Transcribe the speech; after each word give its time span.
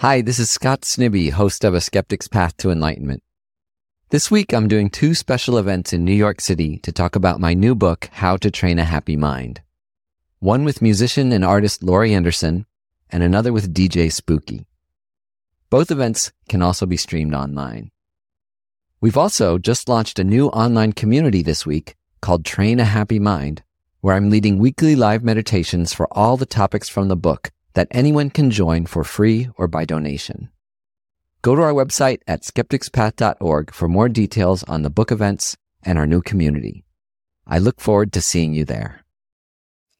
Hi, 0.00 0.20
this 0.20 0.38
is 0.38 0.50
Scott 0.50 0.82
Snibbe, 0.82 1.30
host 1.30 1.64
of 1.64 1.72
A 1.72 1.80
Skeptic's 1.80 2.28
Path 2.28 2.54
to 2.58 2.70
Enlightenment. 2.70 3.22
This 4.10 4.30
week, 4.30 4.52
I'm 4.52 4.68
doing 4.68 4.90
two 4.90 5.14
special 5.14 5.56
events 5.56 5.94
in 5.94 6.04
New 6.04 6.12
York 6.12 6.42
City 6.42 6.76
to 6.80 6.92
talk 6.92 7.16
about 7.16 7.40
my 7.40 7.54
new 7.54 7.74
book, 7.74 8.10
How 8.12 8.36
to 8.36 8.50
Train 8.50 8.78
a 8.78 8.84
Happy 8.84 9.16
Mind. 9.16 9.62
One 10.38 10.64
with 10.64 10.82
musician 10.82 11.32
and 11.32 11.42
artist 11.42 11.82
Laurie 11.82 12.12
Anderson, 12.12 12.66
and 13.08 13.22
another 13.22 13.54
with 13.54 13.72
DJ 13.72 14.12
Spooky. 14.12 14.66
Both 15.70 15.90
events 15.90 16.30
can 16.46 16.60
also 16.60 16.84
be 16.84 16.98
streamed 16.98 17.32
online. 17.32 17.90
We've 19.00 19.16
also 19.16 19.56
just 19.56 19.88
launched 19.88 20.18
a 20.18 20.24
new 20.24 20.48
online 20.48 20.92
community 20.92 21.40
this 21.40 21.64
week 21.64 21.96
called 22.20 22.44
Train 22.44 22.80
a 22.80 22.84
Happy 22.84 23.18
Mind, 23.18 23.62
where 24.02 24.14
I'm 24.14 24.28
leading 24.28 24.58
weekly 24.58 24.94
live 24.94 25.24
meditations 25.24 25.94
for 25.94 26.06
all 26.12 26.36
the 26.36 26.44
topics 26.44 26.90
from 26.90 27.08
the 27.08 27.16
book 27.16 27.50
that 27.76 27.88
anyone 27.90 28.30
can 28.30 28.50
join 28.50 28.86
for 28.86 29.04
free 29.04 29.50
or 29.58 29.68
by 29.68 29.84
donation. 29.84 30.48
Go 31.42 31.54
to 31.54 31.60
our 31.60 31.74
website 31.74 32.20
at 32.26 32.40
skepticspath.org 32.40 33.72
for 33.74 33.86
more 33.86 34.08
details 34.08 34.64
on 34.64 34.80
the 34.80 34.88
book 34.88 35.12
events 35.12 35.58
and 35.82 35.98
our 35.98 36.06
new 36.06 36.22
community. 36.22 36.84
I 37.46 37.58
look 37.58 37.78
forward 37.78 38.14
to 38.14 38.22
seeing 38.22 38.54
you 38.54 38.64
there. 38.64 39.04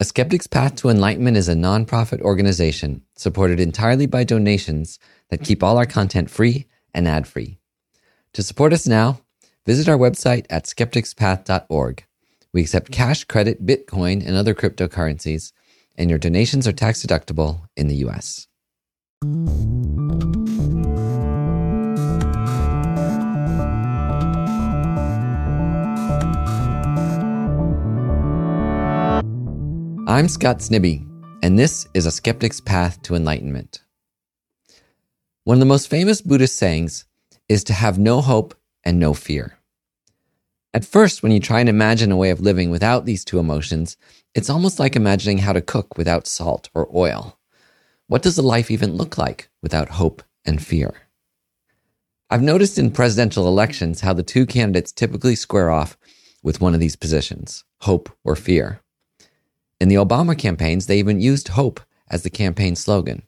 A 0.01 0.05
Skeptic's 0.05 0.47
Path 0.47 0.77
to 0.77 0.89
Enlightenment 0.89 1.37
is 1.37 1.51
a 1.51 1.55
nonprofit 1.55 2.23
organization 2.23 3.02
supported 3.15 3.61
entirely 3.61 4.07
by 4.07 4.24
donations 4.24 4.99
that 5.29 5.45
keep 5.45 5.63
all 5.63 5.77
our 5.77 5.87
content 5.87 6.30
free 6.30 6.66
and 6.95 7.07
ad 7.07 7.27
free. 7.29 7.59
To 8.33 8.43
support 8.43 8.73
us 8.73 8.87
now, 8.87 9.21
visit 9.66 9.87
our 9.87 9.99
website 9.99 10.47
at 10.49 10.65
skepticspath.org. 10.65 12.05
We 12.55 12.63
accept 12.63 12.91
cash, 12.91 13.24
credit, 13.24 13.66
Bitcoin, 13.66 14.27
and 14.27 14.35
other 14.35 14.55
cryptocurrencies, 14.55 15.52
and 15.97 16.11
your 16.11 16.19
donations 16.19 16.67
are 16.69 16.73
tax 16.73 17.05
deductible 17.05 17.69
in 17.77 17.89
the 17.89 17.97
US. 18.07 18.47
I'm 30.09 30.29
Scott 30.29 30.59
Snibbe, 30.59 31.05
and 31.43 31.59
this 31.59 31.87
is 31.93 32.07
A 32.07 32.10
Skeptic's 32.10 32.60
Path 32.60 33.03
to 33.03 33.15
Enlightenment. 33.15 33.83
One 35.45 35.57
of 35.57 35.60
the 35.60 35.66
most 35.66 35.88
famous 35.88 36.21
Buddhist 36.21 36.57
sayings 36.57 37.05
is 37.49 37.65
to 37.65 37.73
have 37.73 37.99
no 37.99 38.21
hope 38.21 38.55
and 38.85 38.99
no 38.99 39.15
fear. 39.15 39.55
At 40.77 40.85
first, 40.85 41.23
when 41.23 41.32
you 41.32 41.41
try 41.41 41.60
and 41.60 41.71
imagine 41.71 42.13
a 42.13 42.19
way 42.19 42.29
of 42.29 42.43
living 42.43 42.69
without 42.69 43.07
these 43.07 43.24
two 43.24 43.38
emotions, 43.38 43.96
it's 44.35 44.51
almost 44.51 44.79
like 44.79 44.95
imagining 44.95 45.38
how 45.38 45.55
to 45.55 45.63
cook 45.63 45.96
without 45.96 46.27
salt 46.27 46.69
or 46.74 46.87
oil. 46.95 47.38
What 48.09 48.21
does 48.21 48.37
a 48.37 48.43
life 48.43 48.71
even 48.71 48.93
look 48.93 49.16
like 49.16 49.49
without 49.63 49.88
hope 49.88 50.23
and 50.45 50.63
fear? 50.63 50.93
I've 52.29 52.43
noticed 52.43 52.79
in 52.79 52.91
presidential 52.91 53.49
elections 53.49 54.02
how 54.02 54.13
the 54.13 54.23
two 54.23 54.45
candidates 54.45 54.93
typically 54.93 55.35
square 55.35 55.71
off 55.71 55.97
with 56.43 56.60
one 56.60 56.74
of 56.74 56.80
these 56.80 56.95
positions 56.95 57.65
hope 57.80 58.15
or 58.23 58.37
fear. 58.37 58.82
In 59.80 59.88
the 59.88 59.95
Obama 59.95 60.38
campaigns, 60.38 60.88
they 60.88 60.99
even 60.99 61.23
used 61.23 61.49
hope 61.49 61.80
as 62.10 62.23
the 62.23 62.29
campaign 62.29 62.77
slogan, 62.77 63.23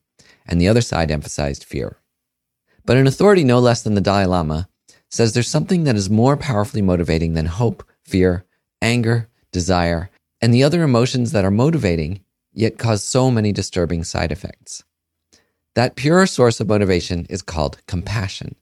and 0.46 0.60
the 0.60 0.68
other 0.68 0.82
side 0.82 1.10
emphasized 1.10 1.64
fear. 1.64 1.96
But 2.84 2.98
an 2.98 3.06
authority 3.06 3.42
no 3.42 3.58
less 3.58 3.82
than 3.82 3.94
the 3.94 4.02
Dalai 4.02 4.26
Lama 4.26 4.68
says 5.10 5.32
there's 5.32 5.48
something 5.48 5.84
that 5.84 5.96
is 5.96 6.10
more 6.10 6.36
powerfully 6.36 6.82
motivating 6.82 7.34
than 7.34 7.46
hope, 7.46 7.82
fear, 8.04 8.44
anger, 8.82 9.28
desire, 9.52 10.10
and 10.40 10.52
the 10.52 10.62
other 10.62 10.82
emotions 10.82 11.32
that 11.32 11.44
are 11.44 11.50
motivating 11.50 12.20
yet 12.52 12.78
cause 12.78 13.02
so 13.02 13.30
many 13.30 13.52
disturbing 13.52 14.04
side 14.04 14.32
effects. 14.32 14.84
That 15.74 15.96
pure 15.96 16.26
source 16.26 16.60
of 16.60 16.68
motivation 16.68 17.26
is 17.28 17.42
called 17.42 17.84
compassion, 17.86 18.56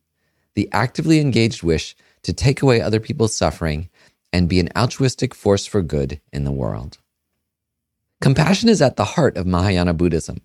the 0.54 0.68
actively 0.72 1.20
engaged 1.20 1.62
wish 1.62 1.96
to 2.22 2.32
take 2.32 2.62
away 2.62 2.80
other 2.80 3.00
people's 3.00 3.34
suffering 3.34 3.88
and 4.32 4.48
be 4.48 4.60
an 4.60 4.68
altruistic 4.76 5.34
force 5.34 5.66
for 5.66 5.82
good 5.82 6.20
in 6.32 6.44
the 6.44 6.52
world. 6.52 6.98
Compassion 8.20 8.68
is 8.68 8.82
at 8.82 8.96
the 8.96 9.04
heart 9.04 9.36
of 9.36 9.46
Mahayana 9.46 9.94
Buddhism, 9.94 10.38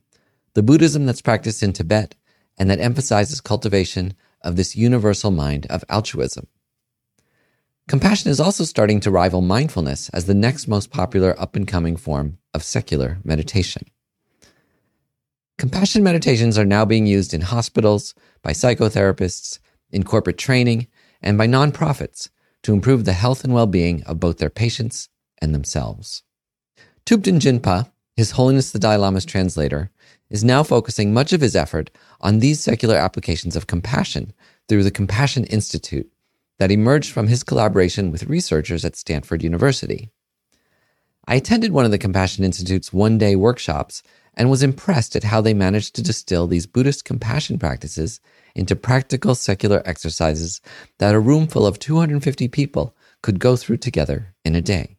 the 0.53 0.63
Buddhism 0.63 1.06
that's 1.06 1.22
practiced 1.22 1.63
in 1.63 1.73
Tibet 1.73 2.16
and 2.57 2.69
that 2.69 2.79
emphasizes 2.79 3.41
cultivation 3.41 4.13
of 4.44 4.56
this 4.56 4.75
universal 4.75 5.31
mind 5.31 5.66
of 5.69 5.84
altruism. 5.90 6.47
Compassion 7.88 8.31
is 8.31 8.40
also 8.40 8.63
starting 8.63 9.00
to 9.02 9.12
rival 9.12 9.41
mindfulness 9.41 10.09
as 10.09 10.25
the 10.25 10.34
next 10.34 10.68
most 10.68 10.91
popular 10.91 11.40
up 11.40 11.56
and 11.56 11.68
coming 11.68 11.97
form 11.97 12.38
of 12.53 12.63
secular 12.63 13.18
meditation. 13.24 13.85
Compassion 15.57 16.03
meditations 16.03 16.57
are 16.57 16.66
now 16.66 16.85
being 16.85 17.06
used 17.06 17.34
in 17.34 17.41
hospitals, 17.41 18.16
by 18.41 18.52
psychotherapists, 18.52 19.59
in 19.91 20.03
corporate 20.03 20.38
training, 20.38 20.88
and 21.22 21.38
by 21.38 21.47
nonprofits 21.47 22.29
to 22.63 22.73
improve 22.73 23.06
the 23.06 23.13
health 23.13 23.44
and 23.44 23.53
well 23.53 23.68
being 23.68 24.03
of 24.03 24.19
both 24.19 24.38
their 24.38 24.50
patients 24.50 25.09
and 25.40 25.53
themselves. 25.53 26.23
Thubten 27.06 27.40
Jinpa, 27.40 27.91
His 28.16 28.31
Holiness 28.31 28.72
the 28.72 28.79
Dalai 28.79 28.97
Lama's 28.97 29.25
translator, 29.25 29.91
is 30.29 30.44
now 30.44 30.63
focusing 30.63 31.13
much 31.13 31.34
of 31.34 31.41
his 31.41 31.56
effort 31.56 31.91
on 32.22 32.40
these 32.40 32.59
secular 32.59 32.96
applications 32.96 33.56
of 33.56 33.68
compassion 33.68 34.34
through 34.68 34.84
the 34.84 34.92
Compassion 34.92 35.44
Institute 35.46 36.12
that 36.59 36.72
emerged 36.72 37.12
from 37.12 37.28
his 37.28 37.44
collaboration 37.44 38.12
with 38.12 38.24
researchers 38.24 38.86
at 38.86 38.96
Stanford 38.96 39.44
University. 39.44 40.09
I 41.28 41.36
attended 41.36 41.72
one 41.72 41.86
of 41.86 41.92
the 41.92 41.98
Compassion 41.98 42.44
Institute's 42.44 42.94
one 42.94 43.18
day 43.18 43.36
workshops 43.36 44.04
and 44.36 44.50
was 44.50 44.64
impressed 44.64 45.16
at 45.16 45.24
how 45.24 45.42
they 45.42 45.54
managed 45.54 45.96
to 45.96 46.02
distill 46.02 46.48
these 46.48 46.66
Buddhist 46.66 47.06
compassion 47.06 47.59
practices 47.59 48.20
into 48.56 48.76
practical 48.76 49.36
secular 49.36 49.82
exercises 49.86 50.62
that 51.00 51.16
a 51.16 51.20
room 51.20 51.48
full 51.48 51.66
of 51.66 51.80
250 51.80 52.48
people 52.48 52.96
could 53.22 53.40
go 53.40 53.56
through 53.56 53.78
together 53.78 54.34
in 54.46 54.56
a 54.56 54.62
day. 54.62 54.98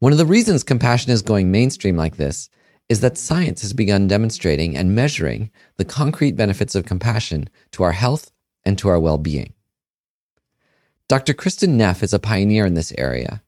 One 0.00 0.12
of 0.12 0.18
the 0.18 0.26
reasons 0.26 0.64
compassion 0.64 1.12
is 1.12 1.22
going 1.22 1.50
mainstream 1.50 1.96
like 1.96 2.16
this 2.16 2.50
is 2.92 3.00
that 3.00 3.16
science 3.16 3.62
has 3.62 3.72
begun 3.72 4.06
demonstrating 4.06 4.76
and 4.76 4.94
measuring 4.94 5.50
the 5.78 5.84
concrete 5.84 6.32
benefits 6.32 6.74
of 6.74 6.84
compassion 6.84 7.48
to 7.70 7.82
our 7.82 7.92
health 7.92 8.30
and 8.66 8.76
to 8.76 8.86
our 8.86 9.00
well 9.00 9.16
being. 9.16 9.54
Dr. 11.08 11.32
Kristin 11.32 11.70
Neff 11.70 12.02
is 12.02 12.12
a 12.12 12.18
pioneer 12.18 12.66
in 12.66 12.74
this 12.74 12.92
area. 12.98 13.42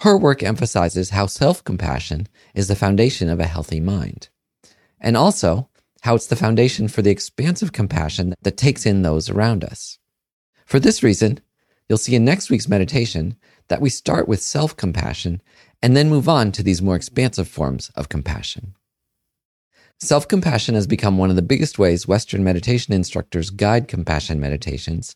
Her 0.00 0.18
work 0.18 0.42
emphasizes 0.42 1.10
how 1.10 1.26
self 1.26 1.62
compassion 1.62 2.26
is 2.52 2.66
the 2.66 2.74
foundation 2.74 3.28
of 3.28 3.38
a 3.38 3.46
healthy 3.46 3.78
mind, 3.78 4.28
and 5.00 5.16
also 5.16 5.68
how 6.02 6.16
it's 6.16 6.26
the 6.26 6.34
foundation 6.34 6.88
for 6.88 7.00
the 7.00 7.12
expansive 7.12 7.70
compassion 7.70 8.34
that 8.42 8.56
takes 8.56 8.84
in 8.84 9.02
those 9.02 9.30
around 9.30 9.62
us. 9.62 10.00
For 10.66 10.80
this 10.80 11.00
reason, 11.00 11.38
you'll 11.88 11.98
see 11.98 12.16
in 12.16 12.24
next 12.24 12.50
week's 12.50 12.68
meditation 12.68 13.36
that 13.68 13.80
we 13.80 13.88
start 13.88 14.26
with 14.26 14.42
self 14.42 14.76
compassion 14.76 15.40
and 15.84 15.94
then 15.94 16.08
move 16.08 16.30
on 16.30 16.50
to 16.50 16.62
these 16.62 16.80
more 16.80 16.96
expansive 16.96 17.46
forms 17.46 17.90
of 17.94 18.08
compassion. 18.08 18.74
Self 20.00 20.26
compassion 20.26 20.74
has 20.74 20.86
become 20.86 21.18
one 21.18 21.28
of 21.28 21.36
the 21.36 21.42
biggest 21.42 21.78
ways 21.78 22.08
Western 22.08 22.42
meditation 22.42 22.94
instructors 22.94 23.50
guide 23.50 23.86
compassion 23.86 24.40
meditations 24.40 25.14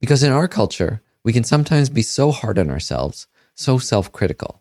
because 0.00 0.24
in 0.24 0.32
our 0.32 0.48
culture, 0.48 1.02
we 1.22 1.32
can 1.32 1.44
sometimes 1.44 1.88
be 1.88 2.02
so 2.02 2.32
hard 2.32 2.58
on 2.58 2.68
ourselves, 2.68 3.28
so 3.54 3.78
self 3.78 4.10
critical. 4.10 4.60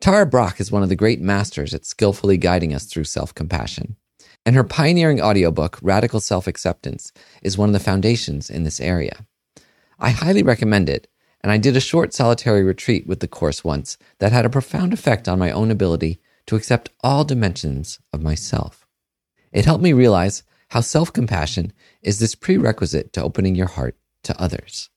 Tara 0.00 0.26
Brach 0.26 0.58
is 0.58 0.72
one 0.72 0.82
of 0.82 0.88
the 0.88 0.96
great 0.96 1.20
masters 1.20 1.72
at 1.72 1.86
skillfully 1.86 2.36
guiding 2.36 2.74
us 2.74 2.86
through 2.86 3.04
self 3.04 3.32
compassion, 3.32 3.94
and 4.44 4.56
her 4.56 4.64
pioneering 4.64 5.22
audiobook, 5.22 5.78
Radical 5.80 6.18
Self 6.18 6.48
Acceptance, 6.48 7.12
is 7.40 7.56
one 7.56 7.68
of 7.68 7.72
the 7.72 7.78
foundations 7.78 8.50
in 8.50 8.64
this 8.64 8.80
area. 8.80 9.24
I 10.00 10.10
highly 10.10 10.42
recommend 10.42 10.88
it 10.88 11.06
and 11.42 11.50
I 11.50 11.58
did 11.58 11.76
a 11.76 11.80
short 11.80 12.14
solitary 12.14 12.62
retreat 12.62 13.06
with 13.06 13.20
the 13.20 13.28
course 13.28 13.64
once 13.64 13.98
that 14.18 14.32
had 14.32 14.44
a 14.44 14.50
profound 14.50 14.92
effect 14.92 15.28
on 15.28 15.38
my 15.38 15.50
own 15.50 15.70
ability 15.70 16.20
to 16.46 16.56
accept 16.56 16.90
all 17.02 17.24
dimensions 17.24 17.98
of 18.12 18.22
myself. 18.22 18.86
It 19.52 19.64
helped 19.64 19.82
me 19.82 19.92
realize 19.92 20.42
how 20.70 20.80
self 20.80 21.12
compassion 21.12 21.72
is 22.00 22.18
this 22.18 22.34
prerequisite 22.34 23.12
to 23.12 23.22
opening 23.22 23.54
your 23.54 23.66
heart 23.66 23.96
to 24.24 24.40
others. 24.40 24.88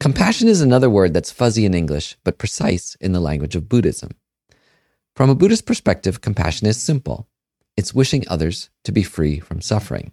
Compassion 0.00 0.48
is 0.48 0.60
another 0.60 0.90
word 0.90 1.14
that's 1.14 1.30
fuzzy 1.30 1.64
in 1.64 1.74
English, 1.74 2.16
but 2.24 2.38
precise 2.38 2.96
in 3.00 3.12
the 3.12 3.20
language 3.20 3.54
of 3.54 3.68
Buddhism. 3.68 4.10
From 5.14 5.30
a 5.30 5.34
Buddhist 5.34 5.66
perspective, 5.66 6.20
compassion 6.20 6.66
is 6.66 6.80
simple 6.80 7.28
it's 7.76 7.94
wishing 7.94 8.24
others 8.28 8.68
to 8.84 8.92
be 8.92 9.02
free 9.02 9.40
from 9.40 9.60
suffering. 9.60 10.12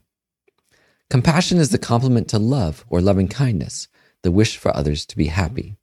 Compassion 1.09 1.57
is 1.57 1.71
the 1.71 1.77
complement 1.77 2.27
to 2.29 2.39
love 2.39 2.85
or 2.87 3.01
loving 3.01 3.27
kindness, 3.27 3.87
the 4.23 4.31
wish 4.31 4.57
for 4.57 4.75
others 4.75 5.05
to 5.07 5.17
be 5.17 5.27
happy. 5.27 5.75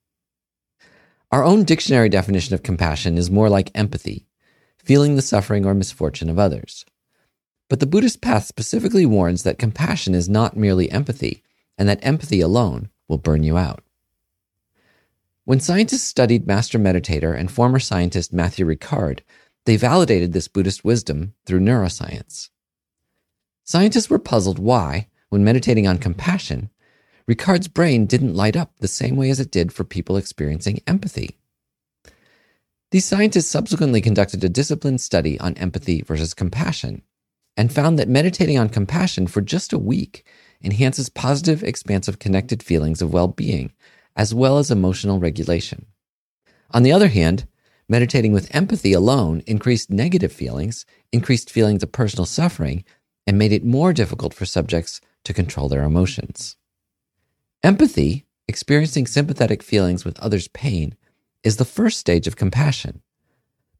Our 1.32 1.42
own 1.42 1.64
dictionary 1.64 2.08
definition 2.08 2.54
of 2.54 2.62
compassion 2.62 3.18
is 3.18 3.30
more 3.30 3.48
like 3.48 3.70
empathy, 3.74 4.26
feeling 4.78 5.16
the 5.16 5.22
suffering 5.22 5.66
or 5.66 5.74
misfortune 5.74 6.30
of 6.30 6.38
others. 6.38 6.84
But 7.68 7.80
the 7.80 7.86
Buddhist 7.86 8.20
path 8.20 8.46
specifically 8.46 9.04
warns 9.04 9.42
that 9.42 9.58
compassion 9.58 10.14
is 10.14 10.28
not 10.28 10.56
merely 10.56 10.90
empathy, 10.90 11.42
and 11.76 11.88
that 11.88 11.98
empathy 12.02 12.40
alone 12.40 12.90
will 13.08 13.18
burn 13.18 13.42
you 13.42 13.56
out. 13.56 13.82
When 15.44 15.60
scientists 15.60 16.04
studied 16.04 16.46
master 16.46 16.78
meditator 16.78 17.36
and 17.38 17.50
former 17.50 17.78
scientist 17.78 18.32
Matthieu 18.32 18.66
Ricard, 18.66 19.20
they 19.64 19.76
validated 19.76 20.32
this 20.32 20.48
Buddhist 20.48 20.84
wisdom 20.84 21.34
through 21.44 21.60
neuroscience. 21.60 22.50
Scientists 23.64 24.08
were 24.08 24.18
puzzled 24.18 24.60
why, 24.60 25.08
when 25.28 25.44
meditating 25.44 25.88
on 25.88 25.98
compassion, 25.98 26.70
Ricard's 27.28 27.66
brain 27.66 28.06
didn't 28.06 28.34
light 28.34 28.56
up 28.56 28.72
the 28.78 28.86
same 28.86 29.16
way 29.16 29.30
as 29.30 29.40
it 29.40 29.50
did 29.50 29.72
for 29.72 29.82
people 29.82 30.16
experiencing 30.16 30.80
empathy. 30.86 31.38
These 32.92 33.04
scientists 33.04 33.48
subsequently 33.48 34.00
conducted 34.00 34.44
a 34.44 34.48
disciplined 34.48 35.00
study 35.00 35.38
on 35.40 35.54
empathy 35.54 36.02
versus 36.02 36.34
compassion 36.34 37.02
and 37.56 37.72
found 37.72 37.98
that 37.98 38.08
meditating 38.08 38.58
on 38.58 38.68
compassion 38.68 39.26
for 39.26 39.40
just 39.40 39.72
a 39.72 39.78
week 39.78 40.24
enhances 40.62 41.08
positive, 41.08 41.64
expansive, 41.64 42.20
connected 42.20 42.62
feelings 42.62 43.02
of 43.02 43.12
well 43.12 43.28
being, 43.28 43.72
as 44.14 44.32
well 44.32 44.58
as 44.58 44.70
emotional 44.70 45.18
regulation. 45.18 45.86
On 46.70 46.84
the 46.84 46.92
other 46.92 47.08
hand, 47.08 47.48
meditating 47.88 48.32
with 48.32 48.54
empathy 48.54 48.92
alone 48.92 49.42
increased 49.46 49.90
negative 49.90 50.32
feelings, 50.32 50.86
increased 51.12 51.50
feelings 51.50 51.82
of 51.82 51.90
personal 51.90 52.24
suffering, 52.24 52.84
and 53.26 53.36
made 53.36 53.52
it 53.52 53.64
more 53.64 53.92
difficult 53.92 54.32
for 54.32 54.46
subjects 54.46 55.00
to 55.24 55.34
control 55.34 55.68
their 55.68 55.82
emotions. 55.82 56.56
Empathy, 57.66 58.24
experiencing 58.46 59.08
sympathetic 59.08 59.60
feelings 59.60 60.04
with 60.04 60.20
others' 60.20 60.46
pain, 60.46 60.94
is 61.42 61.56
the 61.56 61.64
first 61.64 61.98
stage 61.98 62.28
of 62.28 62.36
compassion. 62.36 63.02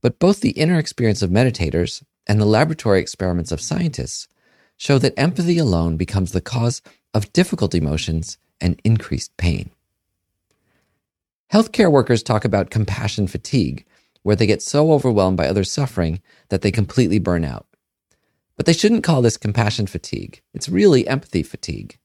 But 0.01 0.19
both 0.19 0.41
the 0.41 0.59
inner 0.59 0.77
experience 0.77 1.23
of 1.23 1.31
meditators 1.31 2.03
and 2.27 2.41
the 2.41 2.47
laboratory 2.47 2.99
experiments 2.99 3.53
of 3.53 3.61
scientists 3.61 4.27
show 4.77 4.99
that 4.99 5.17
empathy 5.17 5.57
alone 5.59 5.97
becomes 5.97 6.33
the 6.33 6.41
cause 6.41 6.83
of 7.15 7.33
difficult 7.33 7.77
emotions 7.77 8.39
and 8.61 8.81
increased 8.83 9.37
pain. 9.37 9.71
Healthcare 11.53 11.93
workers 11.93 12.25
talk 12.25 12.45
about 12.45 12.71
compassion 12.71 13.29
fatigue, 13.29 13.87
where 14.25 14.35
they 14.35 14.49
get 14.49 14.63
so 14.63 14.91
overwhelmed 14.91 15.37
by 15.37 15.47
others' 15.47 15.71
suffering 15.71 16.21
that 16.49 16.63
they 16.63 16.73
completely 16.73 17.21
burn 17.21 17.45
out. 17.45 17.69
But 18.57 18.67
they 18.67 18.73
shouldn't 18.73 19.05
call 19.05 19.23
this 19.23 19.37
compassion 19.37 19.87
fatigue. 19.87 20.43
It's 20.53 20.69
really 20.69 21.07
empathy 21.07 21.45
fatigue. 21.45 22.01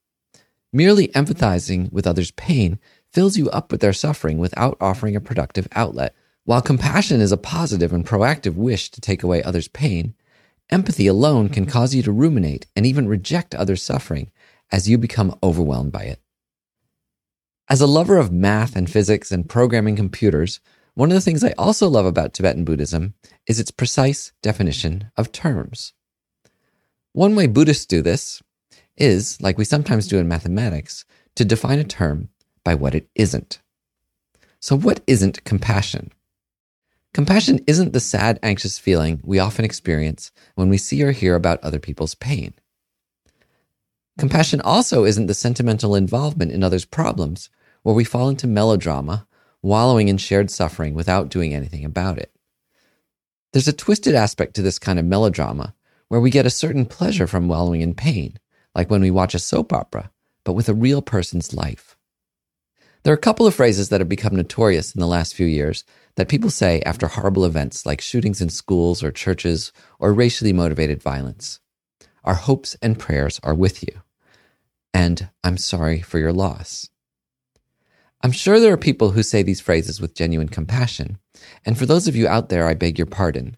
Merely 0.74 1.10
empathizing 1.10 1.92
with 1.92 2.08
others' 2.08 2.32
pain 2.32 2.80
fills 3.12 3.38
you 3.38 3.50
up 3.50 3.72
with 3.72 3.82
their 3.82 3.94
suffering 3.94 4.38
without 4.38 4.78
offering 4.80 5.16
a 5.16 5.22
productive 5.22 5.68
outlet. 5.74 6.16
While 6.46 6.62
compassion 6.62 7.22
is 7.22 7.32
a 7.32 7.38
positive 7.38 7.94
and 7.94 8.06
proactive 8.06 8.56
wish 8.56 8.90
to 8.92 9.02
take 9.02 9.22
away 9.22 9.44
others' 9.44 9.68
pain, 9.68 10.16
empathy 10.70 11.08
alone 11.08 11.50
can 11.50 11.66
mm-hmm. 11.66 11.72
cause 11.72 11.94
you 11.94 12.02
to 12.04 12.12
ruminate 12.12 12.68
and 12.76 12.86
even 12.86 13.08
reject 13.08 13.54
others' 13.54 13.84
suffering 13.84 14.32
as 14.72 14.90
you 14.90 14.98
become 14.98 15.38
overwhelmed 15.44 15.92
by 15.92 16.04
it. 16.04 16.20
As 17.70 17.82
a 17.82 17.88
lover 17.88 18.18
of 18.18 18.32
math 18.32 18.76
and 18.76 18.90
physics 18.90 19.32
and 19.32 19.48
programming 19.48 19.96
computers, 19.96 20.60
one 20.94 21.10
of 21.10 21.16
the 21.16 21.22
things 21.22 21.44
I 21.44 21.54
also 21.58 21.88
love 21.88 22.06
about 22.06 22.34
Tibetan 22.34 22.66
Buddhism 22.66 23.14
is 23.48 23.60
its 23.60 23.72
precise 23.72 24.32
definition 24.42 25.12
of 25.18 25.32
terms. 25.32 25.94
One 27.14 27.36
way 27.36 27.48
Buddhists 27.48 27.86
do 27.86 28.02
this 28.02 28.42
is, 28.98 29.42
like 29.42 29.58
we 29.58 29.66
sometimes 29.66 30.08
do 30.08 30.18
in 30.18 30.28
mathematics, 30.28 31.06
to 31.36 31.46
define 31.46 31.80
a 31.80 31.84
term 31.84 32.30
by 32.64 32.76
what 32.76 32.96
it 32.96 33.10
isn't. 33.16 33.60
So, 34.60 34.78
what 34.78 35.02
isn't 35.08 35.44
compassion? 35.44 36.12
Compassion 37.14 37.60
isn't 37.68 37.94
the 37.94 38.00
sad, 38.00 38.40
anxious 38.42 38.80
feeling 38.80 39.20
we 39.24 39.40
often 39.40 39.66
experience 39.66 40.32
when 40.56 40.70
we 40.70 40.78
see 40.78 41.04
or 41.04 41.12
hear 41.12 41.36
about 41.36 41.62
other 41.64 41.80
people's 41.80 42.16
pain. 42.16 42.54
Compassion 44.18 44.62
also 44.62 45.04
isn't 45.04 45.28
the 45.28 45.34
sentimental 45.34 45.96
involvement 45.96 46.52
in 46.52 46.64
others' 46.64 46.86
problems 46.86 47.50
where 47.84 47.96
we 47.96 48.04
fall 48.04 48.30
into 48.30 48.48
melodrama, 48.48 49.28
wallowing 49.62 50.08
in 50.08 50.18
shared 50.18 50.52
suffering 50.52 50.94
without 50.94 51.30
doing 51.30 51.54
anything 51.54 51.84
about 51.84 52.18
it. 52.18 52.32
There's 53.52 53.68
a 53.68 53.74
twisted 53.74 54.16
aspect 54.16 54.56
to 54.56 54.62
this 54.62 54.80
kind 54.80 55.00
of 55.00 55.06
melodrama 55.06 55.76
where 56.08 56.22
we 56.22 56.30
get 56.30 56.46
a 56.46 56.52
certain 56.52 56.86
pleasure 56.86 57.28
from 57.28 57.48
wallowing 57.48 57.82
in 57.82 57.94
pain, 57.94 58.38
like 58.76 58.90
when 58.90 59.02
we 59.02 59.12
watch 59.12 59.36
a 59.36 59.40
soap 59.40 59.74
opera, 59.74 60.12
but 60.44 60.54
with 60.54 60.70
a 60.70 60.74
real 60.74 61.02
person's 61.02 61.54
life. 61.54 61.96
There 63.04 63.14
are 63.14 63.18
a 63.18 63.20
couple 63.20 63.48
of 63.48 63.56
phrases 63.56 63.90
that 63.90 64.00
have 64.00 64.10
become 64.10 64.36
notorious 64.36 64.94
in 64.94 65.02
the 65.02 65.08
last 65.08 65.34
few 65.34 65.48
years 65.48 65.84
that 66.16 66.30
people 66.30 66.52
say 66.52 66.82
after 66.82 67.08
horrible 67.08 67.46
events 67.46 67.86
like 67.86 68.00
shootings 68.00 68.42
in 68.42 68.50
schools 68.50 69.02
or 69.02 69.12
churches 69.12 69.72
or 69.98 70.14
racially 70.14 70.54
motivated 70.54 71.02
violence. 71.02 71.60
Our 72.24 72.36
hopes 72.36 72.78
and 72.82 73.00
prayers 73.00 73.40
are 73.44 73.56
with 73.56 73.82
you. 73.82 74.02
And 74.94 75.30
I'm 75.44 75.58
sorry 75.58 76.02
for 76.02 76.20
your 76.20 76.34
loss. 76.34 76.90
I'm 78.22 78.32
sure 78.32 78.60
there 78.60 78.74
are 78.74 78.78
people 78.78 79.12
who 79.12 79.24
say 79.24 79.42
these 79.42 79.62
phrases 79.62 80.00
with 80.00 80.14
genuine 80.14 80.50
compassion. 80.50 81.18
And 81.66 81.78
for 81.78 81.88
those 81.88 82.08
of 82.08 82.16
you 82.16 82.28
out 82.28 82.50
there, 82.50 82.68
I 82.68 82.76
beg 82.76 83.00
your 83.00 83.08
pardon. 83.08 83.58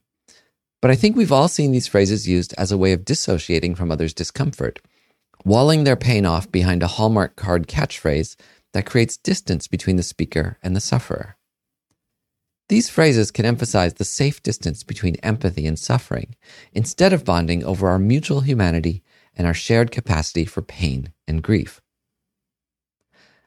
But 0.81 0.89
I 0.89 0.95
think 0.95 1.17
we've 1.17 1.31
all 1.33 1.49
seen 1.49 1.71
these 1.71 1.87
phrases 1.87 2.29
used 2.29 2.53
as 2.57 2.71
a 2.71 2.77
way 2.77 2.93
of 2.93 3.03
dissociating 3.03 3.75
from 3.75 3.91
others' 3.91 4.13
discomfort, 4.13 4.79
walling 5.45 5.83
their 5.83 5.95
pain 5.95 6.25
off 6.25 6.51
behind 6.51 6.83
a 6.83 6.87
Hallmark 6.87 7.35
card 7.35 7.67
catchphrase 7.67 8.35
that 8.73 8.85
creates 8.85 9.17
distance 9.17 9.67
between 9.67 9.97
the 9.97 10.03
speaker 10.03 10.57
and 10.63 10.75
the 10.75 10.81
sufferer. 10.81 11.37
These 12.69 12.89
phrases 12.89 13.29
can 13.29 13.45
emphasize 13.45 13.95
the 13.95 14.05
safe 14.05 14.41
distance 14.41 14.83
between 14.83 15.15
empathy 15.17 15.67
and 15.67 15.77
suffering 15.77 16.35
instead 16.71 17.13
of 17.13 17.25
bonding 17.25 17.63
over 17.63 17.89
our 17.89 17.99
mutual 17.99 18.41
humanity 18.41 19.03
and 19.35 19.45
our 19.45 19.53
shared 19.53 19.91
capacity 19.91 20.45
for 20.45 20.61
pain 20.61 21.11
and 21.27 21.43
grief. 21.43 21.81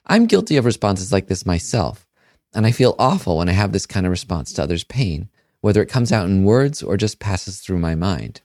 I'm 0.05 0.27
guilty 0.27 0.55
of 0.55 0.65
responses 0.65 1.11
like 1.11 1.27
this 1.27 1.45
myself, 1.45 2.07
and 2.53 2.65
I 2.65 2.71
feel 2.71 2.95
awful 2.97 3.37
when 3.37 3.49
I 3.49 3.53
have 3.53 3.73
this 3.73 3.85
kind 3.85 4.05
of 4.05 4.11
response 4.11 4.53
to 4.53 4.63
others' 4.63 4.85
pain, 4.85 5.29
whether 5.61 5.81
it 5.81 5.89
comes 5.89 6.11
out 6.11 6.27
in 6.27 6.45
words 6.45 6.81
or 6.81 6.95
just 6.95 7.19
passes 7.19 7.59
through 7.59 7.79
my 7.79 7.95
mind. 7.95 8.41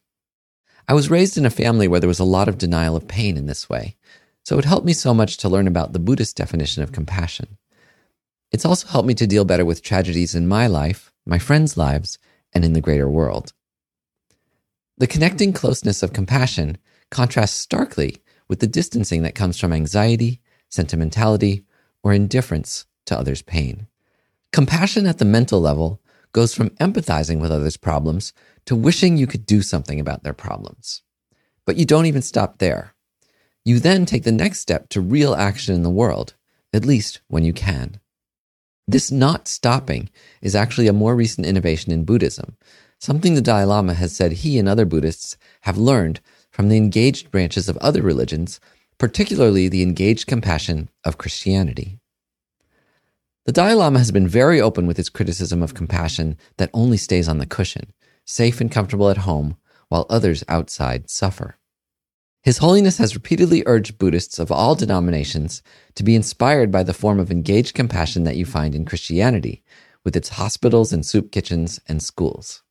I 0.89 0.95
was 0.95 1.11
raised 1.11 1.39
in 1.39 1.47
a 1.47 1.51
family 1.51 1.87
where 1.87 2.01
there 2.01 2.09
was 2.09 2.19
a 2.19 2.25
lot 2.25 2.49
of 2.49 2.59
denial 2.59 2.97
of 2.97 3.09
pain 3.09 3.37
in 3.37 3.47
this 3.47 3.69
way, 3.69 3.97
so 4.45 4.59
it 4.59 4.65
helped 4.65 4.87
me 4.87 4.93
so 4.93 5.15
much 5.15 5.37
to 5.39 5.49
learn 5.49 5.67
about 5.67 5.93
the 5.93 5.99
Buddhist 5.99 6.37
definition 6.37 6.83
of 6.83 6.93
compassion. 6.93 7.57
It's 8.51 8.65
also 8.65 8.89
helped 8.89 9.09
me 9.09 9.15
to 9.15 9.27
deal 9.27 9.45
better 9.45 9.65
with 9.65 9.83
tragedies 9.83 10.35
in 10.35 10.47
my 10.47 10.67
life, 10.67 11.13
my 11.25 11.39
friends' 11.39 11.77
lives, 11.77 12.19
and 12.53 12.65
in 12.65 12.73
the 12.73 12.81
greater 12.81 13.09
world. 13.09 13.53
The 14.99 15.07
connecting 15.07 15.53
closeness 15.53 16.03
of 16.03 16.13
compassion 16.13 16.77
contrasts 17.11 17.57
starkly 17.57 18.23
with 18.49 18.61
the 18.61 18.67
distancing 18.67 19.23
that 19.23 19.35
comes 19.35 19.59
from 19.59 19.73
anxiety, 19.73 20.41
sentimentality, 20.69 21.65
or 22.03 22.13
indifference 22.13 22.85
to 23.07 23.19
others' 23.19 23.43
pain. 23.43 23.87
Compassion 24.53 25.07
at 25.07 25.17
the 25.17 25.25
mental 25.25 25.61
level 25.61 26.02
goes 26.33 26.55
from 26.55 26.71
empathizing 26.71 27.41
with 27.41 27.53
others' 27.53 27.77
problems 27.77 28.33
to 28.67 28.77
wishing 28.77 29.17
you 29.17 29.27
could 29.27 29.47
do 29.47 29.63
something 29.63 30.01
about 30.01 30.23
their 30.23 30.33
problems. 30.33 31.03
But 31.67 31.77
you 31.77 31.85
don't 31.85 32.07
even 32.07 32.23
stop 32.23 32.59
there. 32.59 32.95
You 33.65 33.79
then 33.79 34.07
take 34.07 34.25
the 34.25 34.33
next 34.33 34.61
step 34.61 34.89
to 34.91 35.01
real 35.01 35.35
action 35.35 35.75
in 35.75 35.83
the 35.83 35.91
world, 35.91 36.35
at 36.73 36.85
least 36.85 37.21
when 37.29 37.45
you 37.45 37.53
can. 37.53 38.01
This 38.89 39.13
not 39.13 39.47
stopping 39.47 40.11
is 40.41 40.57
actually 40.57 40.89
a 40.89 40.93
more 40.93 41.15
recent 41.15 41.47
innovation 41.47 41.93
in 41.93 42.05
Buddhism, 42.05 42.57
something 42.99 43.35
the 43.35 43.41
Dalai 43.41 43.65
Lama 43.65 43.95
has 43.95 44.15
said 44.15 44.33
he 44.33 44.59
and 44.59 44.69
other 44.69 44.85
Buddhists 44.85 45.37
have 45.63 45.79
learned 45.79 46.21
from 46.51 46.69
the 46.69 46.77
engaged 46.77 47.31
branches 47.31 47.69
of 47.69 47.77
other 47.79 48.03
religions, 48.03 48.59
particularly 48.99 49.69
the 49.69 49.83
engaged 49.83 50.27
compassion 50.27 50.89
of 51.05 51.19
Christianity. 51.19 51.99
The 53.45 53.51
Dalai 53.53 53.75
Lama 53.75 53.99
has 53.99 54.13
been 54.13 54.29
very 54.29 54.61
open 54.61 54.87
with 54.87 54.97
his 54.97 55.09
criticism 55.09 55.65
of 55.65 55.75
compassion 55.75 56.37
that 56.59 56.71
only 56.73 56.97
stays 56.97 57.27
on 57.27 57.39
the 57.39 57.47
cushion, 57.47 57.93
safe 58.25 58.61
and 58.61 58.71
comfortable 58.71 59.11
at 59.11 59.19
home, 59.19 59.57
while 59.89 60.07
others 60.09 60.45
outside 60.47 61.11
suffer. 61.11 61.59
His 62.45 62.59
Holiness 62.59 62.99
has 62.99 63.17
repeatedly 63.17 63.65
urged 63.67 63.99
Buddhists 63.99 64.39
of 64.39 64.53
all 64.53 64.77
denominations 64.77 65.61
to 65.97 66.05
be 66.05 66.15
inspired 66.15 66.71
by 66.71 66.85
the 66.85 66.95
form 66.95 67.19
of 67.19 67.33
engaged 67.33 67.75
compassion 67.75 68.23
that 68.25 68.37
you 68.37 68.47
find 68.47 68.77
in 68.77 68.85
Christianity, 68.85 69.65
with 70.05 70.15
its 70.15 70.29
hospitals 70.29 70.93
and 70.93 71.05
soup 71.05 71.33
kitchens 71.33 71.81
and 71.89 72.01
schools. 72.01 72.63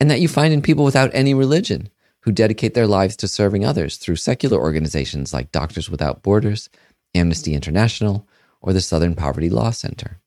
And 0.00 0.10
that 0.10 0.20
you 0.20 0.28
find 0.28 0.54
in 0.54 0.62
people 0.62 0.86
without 0.86 1.10
any 1.12 1.34
religion, 1.34 1.90
who 2.20 2.32
dedicate 2.32 2.72
their 2.72 2.86
lives 2.86 3.14
to 3.16 3.28
serving 3.28 3.66
others 3.66 3.98
through 3.98 4.16
secular 4.16 4.58
organizations 4.58 5.34
like 5.34 5.52
Doctors 5.52 5.90
Without 5.90 6.22
Borders, 6.22 6.70
Amnesty 7.14 7.52
International, 7.52 8.26
or 8.66 8.72
the 8.72 8.80
Southern 8.82 9.14
Poverty 9.14 9.48
Law 9.48 9.70
Center. 9.70 10.20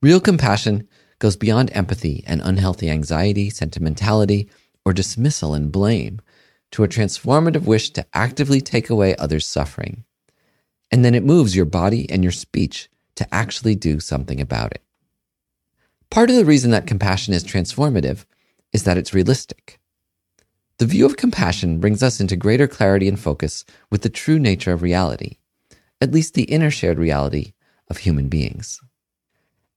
Real 0.00 0.20
compassion 0.20 0.88
goes 1.18 1.36
beyond 1.36 1.70
empathy 1.74 2.22
and 2.26 2.40
unhealthy 2.44 2.88
anxiety, 2.88 3.50
sentimentality, 3.50 4.48
or 4.84 4.92
dismissal 4.92 5.52
and 5.52 5.72
blame 5.72 6.20
to 6.70 6.84
a 6.84 6.88
transformative 6.88 7.64
wish 7.64 7.90
to 7.90 8.06
actively 8.14 8.60
take 8.60 8.88
away 8.88 9.16
others' 9.16 9.46
suffering. 9.46 10.04
And 10.92 11.04
then 11.04 11.14
it 11.14 11.24
moves 11.24 11.56
your 11.56 11.64
body 11.64 12.08
and 12.08 12.22
your 12.22 12.32
speech 12.32 12.88
to 13.16 13.34
actually 13.34 13.74
do 13.74 13.98
something 13.98 14.40
about 14.40 14.72
it. 14.72 14.82
Part 16.10 16.30
of 16.30 16.36
the 16.36 16.44
reason 16.44 16.70
that 16.70 16.86
compassion 16.86 17.34
is 17.34 17.42
transformative 17.42 18.24
is 18.72 18.84
that 18.84 18.96
it's 18.96 19.14
realistic. 19.14 19.80
The 20.78 20.86
view 20.86 21.06
of 21.06 21.16
compassion 21.16 21.80
brings 21.80 22.02
us 22.02 22.20
into 22.20 22.36
greater 22.36 22.68
clarity 22.68 23.08
and 23.08 23.18
focus 23.18 23.64
with 23.90 24.02
the 24.02 24.08
true 24.08 24.38
nature 24.38 24.72
of 24.72 24.82
reality, 24.82 25.38
at 26.00 26.12
least 26.12 26.34
the 26.34 26.44
inner 26.44 26.70
shared 26.70 26.98
reality 26.98 27.54
of 27.88 27.98
human 27.98 28.28
beings. 28.28 28.80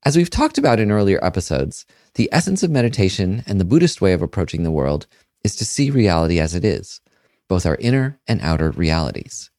As 0.04 0.16
we've 0.16 0.30
talked 0.30 0.58
about 0.58 0.80
in 0.80 0.92
earlier 0.92 1.24
episodes, 1.24 1.86
the 2.16 2.30
essence 2.32 2.64
of 2.64 2.72
meditation 2.72 3.44
and 3.46 3.60
the 3.60 3.66
Buddhist 3.66 4.02
way 4.02 4.14
of 4.14 4.22
approaching 4.22 4.64
the 4.64 4.72
world 4.72 5.08
is 5.44 5.56
to 5.58 5.66
see 5.66 5.92
reality 5.92 6.40
as 6.40 6.56
it 6.56 6.64
is, 6.64 7.02
both 7.48 7.66
our 7.66 7.76
inner 7.76 8.20
and 8.28 8.40
outer 8.42 8.72
realities. 8.72 9.52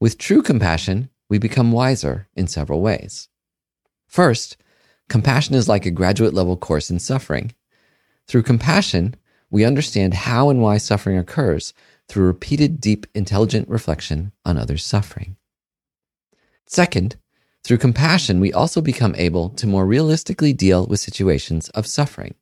With 0.00 0.18
true 0.18 0.42
compassion, 0.42 1.10
we 1.28 1.38
become 1.38 1.72
wiser 1.72 2.28
in 2.34 2.46
several 2.46 2.80
ways. 2.80 3.28
First, 4.06 4.56
compassion 5.08 5.54
is 5.54 5.68
like 5.68 5.86
a 5.86 5.90
graduate 5.90 6.34
level 6.34 6.56
course 6.56 6.90
in 6.90 6.98
suffering. 6.98 7.54
Through 8.26 8.42
compassion, 8.42 9.14
we 9.50 9.64
understand 9.64 10.14
how 10.14 10.50
and 10.50 10.60
why 10.60 10.78
suffering 10.78 11.18
occurs 11.18 11.72
through 12.08 12.26
repeated, 12.26 12.80
deep, 12.80 13.06
intelligent 13.14 13.68
reflection 13.68 14.32
on 14.44 14.56
others' 14.56 14.84
suffering. 14.84 15.36
Second, 16.66 17.16
through 17.68 17.76
compassion, 17.76 18.40
we 18.40 18.50
also 18.50 18.80
become 18.80 19.14
able 19.18 19.50
to 19.50 19.66
more 19.66 19.84
realistically 19.84 20.54
deal 20.54 20.86
with 20.86 21.00
situations 21.00 21.68
of 21.70 21.86
suffering. 21.86 22.34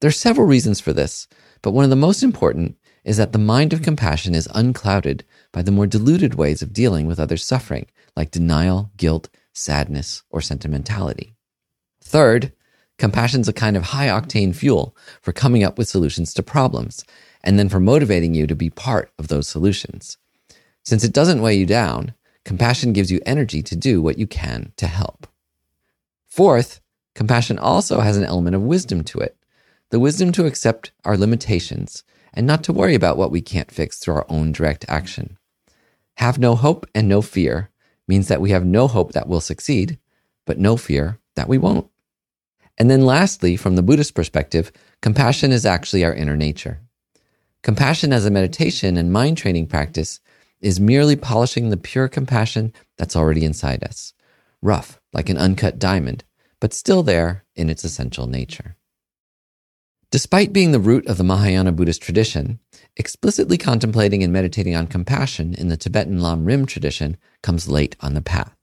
There 0.00 0.08
are 0.08 0.12
several 0.12 0.46
reasons 0.46 0.78
for 0.78 0.92
this, 0.92 1.26
but 1.62 1.70
one 1.70 1.84
of 1.84 1.90
the 1.90 1.96
most 1.96 2.22
important 2.22 2.76
is 3.02 3.16
that 3.16 3.32
the 3.32 3.38
mind 3.38 3.72
of 3.72 3.80
compassion 3.80 4.34
is 4.34 4.46
unclouded 4.54 5.24
by 5.52 5.62
the 5.62 5.70
more 5.70 5.86
diluted 5.86 6.34
ways 6.34 6.60
of 6.60 6.74
dealing 6.74 7.06
with 7.06 7.18
others' 7.18 7.46
suffering, 7.46 7.86
like 8.14 8.30
denial, 8.30 8.90
guilt, 8.98 9.30
sadness, 9.54 10.22
or 10.28 10.42
sentimentality. 10.42 11.34
Third, 12.04 12.52
compassion 12.98 13.40
is 13.40 13.48
a 13.48 13.54
kind 13.54 13.74
of 13.74 13.84
high 13.84 14.08
octane 14.08 14.54
fuel 14.54 14.94
for 15.22 15.32
coming 15.32 15.64
up 15.64 15.78
with 15.78 15.88
solutions 15.88 16.34
to 16.34 16.42
problems, 16.42 17.06
and 17.42 17.58
then 17.58 17.70
for 17.70 17.80
motivating 17.80 18.34
you 18.34 18.46
to 18.46 18.54
be 18.54 18.68
part 18.68 19.10
of 19.18 19.28
those 19.28 19.48
solutions. 19.48 20.18
Since 20.84 21.04
it 21.04 21.14
doesn't 21.14 21.40
weigh 21.40 21.56
you 21.56 21.64
down, 21.64 22.12
compassion 22.50 22.92
gives 22.92 23.12
you 23.12 23.20
energy 23.24 23.62
to 23.62 23.76
do 23.76 24.02
what 24.02 24.18
you 24.18 24.26
can 24.26 24.72
to 24.76 24.88
help. 24.88 25.28
Fourth, 26.26 26.80
compassion 27.14 27.60
also 27.60 28.00
has 28.00 28.16
an 28.16 28.24
element 28.24 28.56
of 28.56 28.62
wisdom 28.62 29.04
to 29.04 29.20
it 29.20 29.36
the 29.90 30.00
wisdom 30.00 30.32
to 30.32 30.46
accept 30.46 30.90
our 31.04 31.16
limitations 31.16 32.02
and 32.34 32.48
not 32.48 32.64
to 32.64 32.72
worry 32.72 32.96
about 32.96 33.16
what 33.16 33.30
we 33.30 33.40
can't 33.40 33.70
fix 33.70 33.98
through 34.00 34.14
our 34.14 34.26
own 34.28 34.50
direct 34.50 34.84
action. 34.88 35.38
Have 36.16 36.40
no 36.40 36.56
hope 36.56 36.86
and 36.92 37.08
no 37.08 37.22
fear 37.22 37.70
means 38.08 38.26
that 38.26 38.40
we 38.40 38.50
have 38.50 38.66
no 38.66 38.88
hope 38.88 39.12
that 39.12 39.28
we'll 39.28 39.40
succeed, 39.40 40.00
but 40.44 40.58
no 40.58 40.76
fear 40.76 41.20
that 41.36 41.48
we 41.48 41.56
won't. 41.56 41.88
And 42.76 42.90
then, 42.90 43.06
lastly, 43.06 43.56
from 43.56 43.76
the 43.76 43.82
Buddhist 43.82 44.16
perspective, 44.16 44.72
compassion 45.02 45.52
is 45.52 45.64
actually 45.64 46.04
our 46.04 46.14
inner 46.14 46.36
nature. 46.36 46.80
Compassion 47.62 48.12
as 48.12 48.26
a 48.26 48.30
meditation 48.30 48.96
and 48.96 49.12
mind 49.12 49.38
training 49.38 49.68
practice 49.68 50.18
is 50.60 50.80
merely 50.80 51.16
polishing 51.16 51.70
the 51.70 51.76
pure 51.76 52.08
compassion 52.08 52.72
that's 52.96 53.16
already 53.16 53.44
inside 53.44 53.82
us, 53.84 54.12
rough 54.62 55.00
like 55.12 55.28
an 55.28 55.38
uncut 55.38 55.78
diamond, 55.78 56.24
but 56.60 56.74
still 56.74 57.02
there 57.02 57.44
in 57.56 57.70
its 57.70 57.84
essential 57.84 58.26
nature. 58.26 58.76
Despite 60.10 60.52
being 60.52 60.72
the 60.72 60.80
root 60.80 61.06
of 61.06 61.18
the 61.18 61.24
Mahayana 61.24 61.70
Buddhist 61.70 62.02
tradition, 62.02 62.58
explicitly 62.96 63.56
contemplating 63.56 64.24
and 64.24 64.32
meditating 64.32 64.74
on 64.74 64.88
compassion 64.88 65.54
in 65.54 65.68
the 65.68 65.76
Tibetan 65.76 66.20
Lam 66.20 66.44
Rim 66.44 66.66
tradition 66.66 67.16
comes 67.42 67.68
late 67.68 67.96
on 68.00 68.14
the 68.14 68.20
path. 68.20 68.56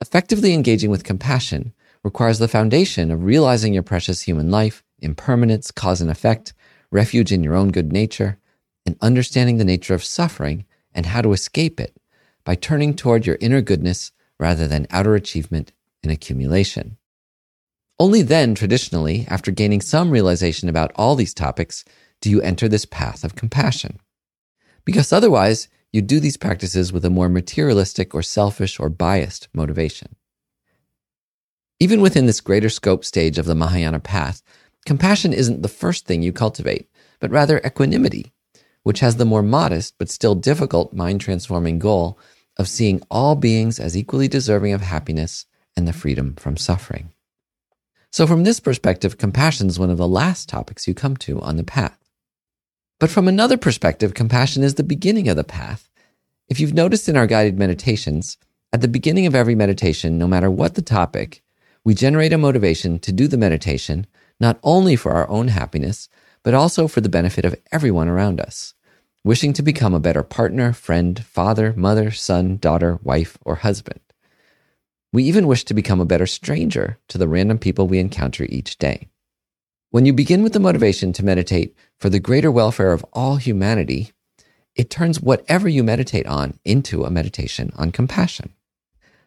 Effectively 0.00 0.52
engaging 0.52 0.90
with 0.90 1.02
compassion 1.02 1.72
requires 2.04 2.38
the 2.38 2.46
foundation 2.46 3.10
of 3.10 3.24
realizing 3.24 3.72
your 3.72 3.82
precious 3.82 4.22
human 4.22 4.50
life, 4.50 4.84
impermanence, 5.00 5.70
cause 5.70 6.00
and 6.00 6.10
effect, 6.10 6.52
refuge 6.92 7.32
in 7.32 7.42
your 7.42 7.56
own 7.56 7.70
good 7.70 7.90
nature, 7.90 8.38
and 8.86 8.96
understanding 9.00 9.56
the 9.56 9.64
nature 9.64 9.94
of 9.94 10.04
suffering 10.04 10.64
and 10.98 11.06
how 11.06 11.22
to 11.22 11.32
escape 11.32 11.78
it 11.78 11.96
by 12.42 12.56
turning 12.56 12.92
toward 12.92 13.24
your 13.24 13.38
inner 13.40 13.60
goodness 13.60 14.10
rather 14.40 14.66
than 14.66 14.88
outer 14.90 15.14
achievement 15.14 15.70
and 16.02 16.10
accumulation. 16.10 16.96
Only 18.00 18.22
then, 18.22 18.56
traditionally, 18.56 19.24
after 19.28 19.52
gaining 19.52 19.80
some 19.80 20.10
realization 20.10 20.68
about 20.68 20.90
all 20.96 21.14
these 21.14 21.32
topics, 21.32 21.84
do 22.20 22.28
you 22.28 22.42
enter 22.42 22.66
this 22.66 22.84
path 22.84 23.22
of 23.22 23.36
compassion. 23.36 24.00
Because 24.84 25.12
otherwise, 25.12 25.68
you 25.92 26.02
do 26.02 26.18
these 26.18 26.36
practices 26.36 26.92
with 26.92 27.04
a 27.04 27.10
more 27.10 27.28
materialistic 27.28 28.12
or 28.12 28.22
selfish 28.22 28.80
or 28.80 28.88
biased 28.88 29.46
motivation. 29.54 30.16
Even 31.78 32.00
within 32.00 32.26
this 32.26 32.40
greater 32.40 32.68
scope 32.68 33.04
stage 33.04 33.38
of 33.38 33.46
the 33.46 33.54
Mahayana 33.54 34.00
path, 34.00 34.42
compassion 34.84 35.32
isn't 35.32 35.62
the 35.62 35.68
first 35.68 36.06
thing 36.06 36.24
you 36.24 36.32
cultivate, 36.32 36.90
but 37.20 37.30
rather 37.30 37.60
equanimity, 37.64 38.32
which 38.88 39.00
has 39.00 39.16
the 39.16 39.24
more 39.26 39.42
modest 39.42 39.98
but 39.98 40.08
still 40.08 40.34
difficult 40.34 40.94
mind 40.94 41.20
transforming 41.20 41.78
goal 41.78 42.18
of 42.56 42.66
seeing 42.66 43.02
all 43.10 43.34
beings 43.34 43.78
as 43.78 43.94
equally 43.94 44.26
deserving 44.28 44.72
of 44.72 44.80
happiness 44.80 45.44
and 45.76 45.86
the 45.86 45.92
freedom 45.92 46.34
from 46.36 46.56
suffering. 46.56 47.12
So, 48.10 48.26
from 48.26 48.44
this 48.44 48.60
perspective, 48.60 49.18
compassion 49.18 49.66
is 49.66 49.78
one 49.78 49.90
of 49.90 49.98
the 49.98 50.08
last 50.08 50.48
topics 50.48 50.88
you 50.88 50.94
come 50.94 51.18
to 51.18 51.38
on 51.42 51.58
the 51.58 51.64
path. 51.64 51.98
But 52.98 53.10
from 53.10 53.28
another 53.28 53.58
perspective, 53.58 54.14
compassion 54.14 54.62
is 54.62 54.76
the 54.76 54.82
beginning 54.82 55.28
of 55.28 55.36
the 55.36 55.44
path. 55.44 55.90
If 56.48 56.58
you've 56.58 56.72
noticed 56.72 57.10
in 57.10 57.16
our 57.18 57.26
guided 57.26 57.58
meditations, 57.58 58.38
at 58.72 58.80
the 58.80 58.88
beginning 58.88 59.26
of 59.26 59.34
every 59.34 59.54
meditation, 59.54 60.16
no 60.16 60.26
matter 60.26 60.50
what 60.50 60.76
the 60.76 60.80
topic, 60.80 61.42
we 61.84 61.92
generate 61.92 62.32
a 62.32 62.38
motivation 62.38 63.00
to 63.00 63.12
do 63.12 63.28
the 63.28 63.36
meditation, 63.36 64.06
not 64.40 64.58
only 64.62 64.96
for 64.96 65.12
our 65.12 65.28
own 65.28 65.48
happiness, 65.48 66.08
but 66.42 66.54
also 66.54 66.88
for 66.88 67.02
the 67.02 67.10
benefit 67.10 67.44
of 67.44 67.54
everyone 67.70 68.08
around 68.08 68.40
us, 68.40 68.72
wishing 69.28 69.52
to 69.52 69.62
become 69.62 69.92
a 69.92 70.00
better 70.00 70.22
partner, 70.22 70.72
friend, 70.72 71.22
father, 71.22 71.74
mother, 71.76 72.10
son, 72.10 72.56
daughter, 72.56 72.98
wife, 73.02 73.36
or 73.44 73.56
husband. 73.56 74.00
We 75.12 75.22
even 75.24 75.46
wish 75.46 75.66
to 75.66 75.74
become 75.74 76.00
a 76.00 76.06
better 76.06 76.26
stranger 76.26 76.96
to 77.08 77.18
the 77.18 77.28
random 77.28 77.58
people 77.58 77.86
we 77.86 77.98
encounter 77.98 78.46
each 78.48 78.78
day. 78.78 79.08
When 79.90 80.06
you 80.06 80.14
begin 80.14 80.42
with 80.42 80.54
the 80.54 80.60
motivation 80.60 81.12
to 81.12 81.22
meditate 81.22 81.76
for 81.98 82.08
the 82.08 82.18
greater 82.18 82.50
welfare 82.50 82.94
of 82.94 83.04
all 83.12 83.36
humanity, 83.36 84.12
it 84.74 84.88
turns 84.88 85.20
whatever 85.20 85.68
you 85.68 85.84
meditate 85.84 86.26
on 86.26 86.58
into 86.64 87.04
a 87.04 87.10
meditation 87.10 87.70
on 87.76 87.92
compassion. 87.92 88.54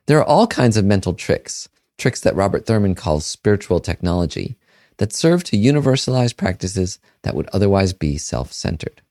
There 0.08 0.18
are 0.18 0.26
all 0.26 0.48
kinds 0.48 0.78
of 0.78 0.84
mental 0.84 1.14
tricks, 1.14 1.70
tricks 2.00 2.22
that 2.22 2.36
Robert 2.36 2.66
Thurman 2.66 2.96
calls 2.96 3.28
spiritual 3.28 3.80
technology, 3.80 4.58
that 4.98 5.14
serve 5.14 5.44
to 5.44 5.58
universalize 5.58 6.36
practices 6.36 6.98
that 7.22 7.36
would 7.36 7.50
otherwise 7.54 7.94
be 7.94 8.18
self 8.18 8.52
centered. 8.52 9.04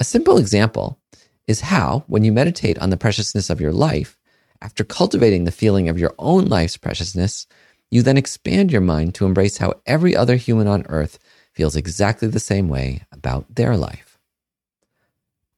A 0.00 0.04
simple 0.04 0.38
example 0.38 0.98
is 1.46 1.60
how, 1.60 2.04
when 2.06 2.24
you 2.24 2.32
meditate 2.32 2.78
on 2.78 2.88
the 2.88 2.96
preciousness 2.96 3.50
of 3.50 3.60
your 3.60 3.72
life, 3.72 4.16
after 4.62 4.82
cultivating 4.82 5.44
the 5.44 5.52
feeling 5.52 5.90
of 5.90 5.98
your 5.98 6.14
own 6.18 6.46
life's 6.46 6.78
preciousness, 6.78 7.46
you 7.90 8.00
then 8.02 8.16
expand 8.16 8.72
your 8.72 8.80
mind 8.80 9.14
to 9.16 9.26
embrace 9.26 9.58
how 9.58 9.74
every 9.84 10.16
other 10.16 10.36
human 10.36 10.66
on 10.66 10.86
earth 10.88 11.18
feels 11.52 11.76
exactly 11.76 12.28
the 12.28 12.40
same 12.40 12.68
way 12.68 13.02
about 13.12 13.54
their 13.54 13.76
life. 13.76 14.18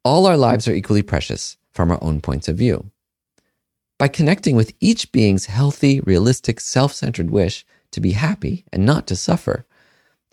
All 0.05 0.27
our 0.27 0.37
lives 0.37 0.67
are 0.67 0.75
equally 0.75 1.03
precious 1.03 1.57
from 1.71 1.93
our 1.93 2.03
own 2.03 2.21
points 2.21 2.49
of 2.49 2.57
view. 2.57 2.91
By 3.97 4.09
connecting 4.09 4.57
with 4.57 4.75
each 4.81 5.13
being's 5.13 5.47
healthy, 5.47 6.01
realistic, 6.01 6.59
self 6.59 6.93
centered 6.93 7.31
wish 7.31 7.65
to 7.93 8.01
be 8.01 8.13
happy 8.13 8.65
and 8.73 8.85
not 8.85 9.07
to 9.07 9.15
suffer, 9.15 9.67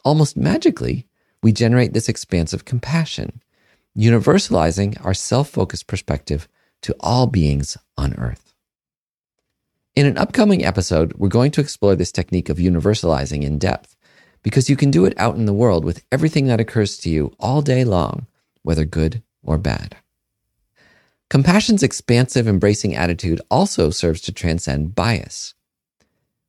almost 0.03 0.35
magically, 0.35 1.05
we 1.43 1.51
generate 1.51 1.93
this 1.93 2.09
expansive 2.09 2.65
compassion, 2.65 3.41
universalizing 3.99 5.03
our 5.03 5.13
self 5.13 5.49
focused 5.49 5.85
perspective 5.85 6.47
to 6.81 6.95
all 7.01 7.27
beings 7.27 7.77
on 7.97 8.13
earth. 8.15 8.53
In 9.93 10.05
an 10.05 10.17
upcoming 10.17 10.63
episode, 10.63 11.13
we're 11.17 11.27
going 11.27 11.51
to 11.51 11.61
explore 11.61 11.95
this 11.97 12.13
technique 12.13 12.47
of 12.47 12.57
universalizing 12.57 13.43
in 13.43 13.59
depth 13.59 13.97
because 14.41 14.69
you 14.69 14.77
can 14.77 14.89
do 14.89 15.03
it 15.03 15.13
out 15.17 15.35
in 15.35 15.45
the 15.45 15.53
world 15.53 15.83
with 15.83 16.05
everything 16.13 16.47
that 16.47 16.61
occurs 16.61 16.97
to 16.99 17.09
you 17.09 17.33
all 17.41 17.61
day 17.61 17.83
long, 17.83 18.25
whether 18.61 18.85
good 18.85 19.21
or 19.43 19.57
bad. 19.57 19.97
Compassion's 21.29 21.83
expansive, 21.83 22.47
embracing 22.47 22.95
attitude 22.95 23.41
also 23.51 23.89
serves 23.89 24.21
to 24.21 24.31
transcend 24.31 24.95
bias. 24.95 25.53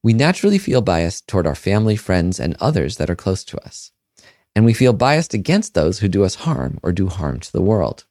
We 0.04 0.12
naturally 0.12 0.58
feel 0.58 0.82
biased 0.82 1.26
toward 1.26 1.48
our 1.48 1.56
family, 1.56 1.96
friends, 1.96 2.38
and 2.38 2.56
others 2.60 2.96
that 2.98 3.10
are 3.10 3.16
close 3.16 3.42
to 3.44 3.58
us. 3.58 3.90
And 4.54 4.64
we 4.64 4.74
feel 4.74 4.92
biased 4.92 5.32
against 5.34 5.74
those 5.74 6.00
who 6.00 6.08
do 6.08 6.24
us 6.24 6.34
harm 6.36 6.78
or 6.82 6.92
do 6.92 7.06
harm 7.06 7.40
to 7.40 7.52
the 7.52 7.62
world. 7.62 8.04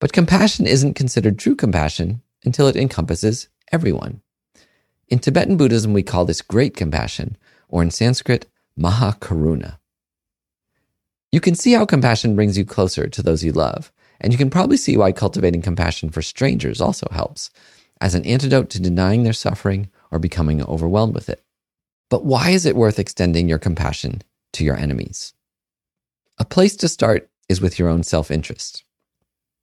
But 0.00 0.12
compassion 0.12 0.66
isn't 0.66 0.94
considered 0.94 1.38
true 1.38 1.54
compassion 1.54 2.22
until 2.44 2.66
it 2.66 2.76
encompasses 2.76 3.48
everyone. 3.70 4.20
In 5.08 5.18
Tibetan 5.18 5.56
Buddhism, 5.56 5.92
we 5.92 6.02
call 6.02 6.24
this 6.24 6.42
great 6.42 6.74
compassion, 6.74 7.36
or 7.68 7.82
in 7.82 7.90
Sanskrit, 7.90 8.46
Mahakaruna. 8.78 9.78
You 11.30 11.40
can 11.40 11.54
see 11.54 11.72
how 11.72 11.86
compassion 11.86 12.34
brings 12.34 12.58
you 12.58 12.64
closer 12.64 13.08
to 13.08 13.22
those 13.22 13.44
you 13.44 13.52
love, 13.52 13.92
and 14.20 14.32
you 14.32 14.38
can 14.38 14.50
probably 14.50 14.76
see 14.76 14.96
why 14.96 15.12
cultivating 15.12 15.62
compassion 15.62 16.10
for 16.10 16.22
strangers 16.22 16.80
also 16.80 17.06
helps, 17.10 17.50
as 18.00 18.14
an 18.14 18.24
antidote 18.24 18.70
to 18.70 18.80
denying 18.80 19.22
their 19.22 19.32
suffering 19.32 19.88
or 20.10 20.18
becoming 20.18 20.62
overwhelmed 20.64 21.14
with 21.14 21.28
it. 21.28 21.44
But 22.10 22.24
why 22.24 22.50
is 22.50 22.66
it 22.66 22.76
worth 22.76 22.98
extending 22.98 23.48
your 23.48 23.58
compassion 23.58 24.22
to 24.52 24.64
your 24.64 24.76
enemies? 24.76 25.34
A 26.38 26.44
place 26.44 26.76
to 26.76 26.88
start 26.88 27.30
is 27.48 27.60
with 27.60 27.78
your 27.78 27.88
own 27.88 28.02
self 28.02 28.30
interest. 28.30 28.84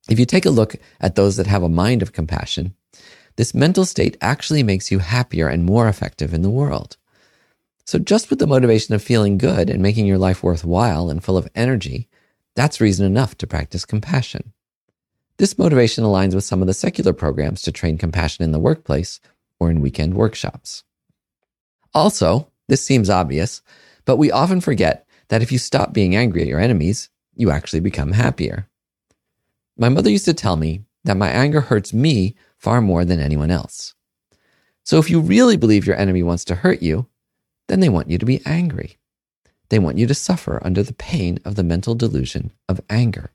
If 0.10 0.19
you 0.19 0.25
take 0.25 0.46
a 0.46 0.51
look 0.51 0.75
at 1.00 1.15
those 1.15 1.38
that 1.38 1.48
have 1.48 1.63
a 1.63 1.69
mind 1.69 2.01
of 2.01 2.13
compassion, 2.13 2.75
this 3.36 3.53
mental 3.53 3.86
state 3.86 4.17
actually 4.22 4.63
makes 4.63 4.91
you 4.91 5.00
happier 5.00 5.48
and 5.48 5.63
more 5.63 5.88
effective 5.88 6.34
in 6.34 6.41
the 6.41 6.50
world. 6.50 6.98
So, 7.86 8.00
just 8.00 8.29
with 8.29 8.39
the 8.39 8.48
motivation 8.48 8.93
of 8.93 9.01
feeling 9.01 9.38
good 9.38 9.69
and 9.69 9.81
making 9.81 10.05
your 10.05 10.17
life 10.17 10.43
worthwhile 10.43 11.10
and 11.10 11.24
full 11.24 11.38
of 11.38 11.50
energy, 11.55 12.08
That's 12.55 12.81
reason 12.81 13.05
enough 13.05 13.38
to 13.38 13.48
practice 13.48 13.86
compassion. 13.86 14.51
This 15.38 15.58
motivation 15.58 16.03
aligns 16.03 16.36
with 16.36 16.43
some 16.43 16.62
of 16.62 16.67
the 16.67 16.74
secular 16.74 17.13
programs 17.13 17.62
to 17.62 17.72
train 17.72 17.98
compassion 17.98 18.43
in 18.43 18.51
the 18.51 18.60
workplace 18.60 19.22
or 19.60 19.72
in 19.72 19.79
weekend 19.79 20.15
workshops. 20.15 20.84
Also, 21.93 22.51
this 22.67 22.84
seems 22.84 23.10
obvious, 23.10 23.62
but 24.10 24.18
we 24.18 24.32
often 24.32 24.60
forget 24.60 25.06
that 25.28 25.44
if 25.44 25.51
you 25.51 25.60
stop 25.60 25.94
being 25.94 26.16
angry 26.16 26.42
at 26.42 26.48
your 26.48 26.60
enemies, 26.60 27.10
you 27.36 27.51
actually 27.51 27.80
become 27.80 28.13
happier. 28.13 28.68
My 29.78 29.88
mother 29.88 30.10
used 30.10 30.25
to 30.25 30.34
tell 30.34 30.56
me 30.56 30.82
that 31.04 31.16
my 31.16 31.30
anger 31.30 31.62
hurts 31.62 31.94
me 31.94 32.34
far 32.58 32.82
more 32.82 33.06
than 33.06 33.20
anyone 33.20 33.51
else. 33.51 33.94
So 34.84 34.98
if 34.98 35.12
you 35.12 35.20
really 35.20 35.58
believe 35.58 35.86
your 35.86 35.96
enemy 35.96 36.24
wants 36.24 36.44
to 36.46 36.56
hurt 36.56 36.82
you, 36.82 37.06
then 37.68 37.82
they 37.82 37.88
want 37.88 38.10
you 38.10 38.18
to 38.18 38.25
be 38.25 38.42
angry. 38.48 38.98
They 39.70 39.78
want 39.78 40.00
you 40.00 40.08
to 40.08 40.16
suffer 40.16 40.60
under 40.66 40.82
the 40.82 40.94
pain 40.94 41.38
of 41.46 41.54
the 41.54 41.63
mental 41.63 41.94
delusion 41.94 42.51
of 42.68 42.82
anger. 42.89 43.32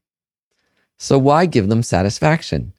So 0.98 1.20
why 1.20 1.46
give 1.46 1.68
them 1.68 1.84
satisfaction? 1.84 2.72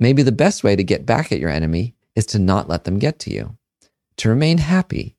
Maybe 0.00 0.24
the 0.24 0.32
best 0.32 0.64
way 0.64 0.74
to 0.74 0.82
get 0.82 1.06
back 1.06 1.30
at 1.30 1.38
your 1.38 1.50
enemy 1.50 1.94
is 2.16 2.26
to 2.26 2.40
not 2.40 2.68
let 2.68 2.82
them 2.82 2.98
get 2.98 3.20
to 3.20 3.32
you, 3.32 3.56
to 4.16 4.28
remain 4.28 4.58
happy, 4.58 5.15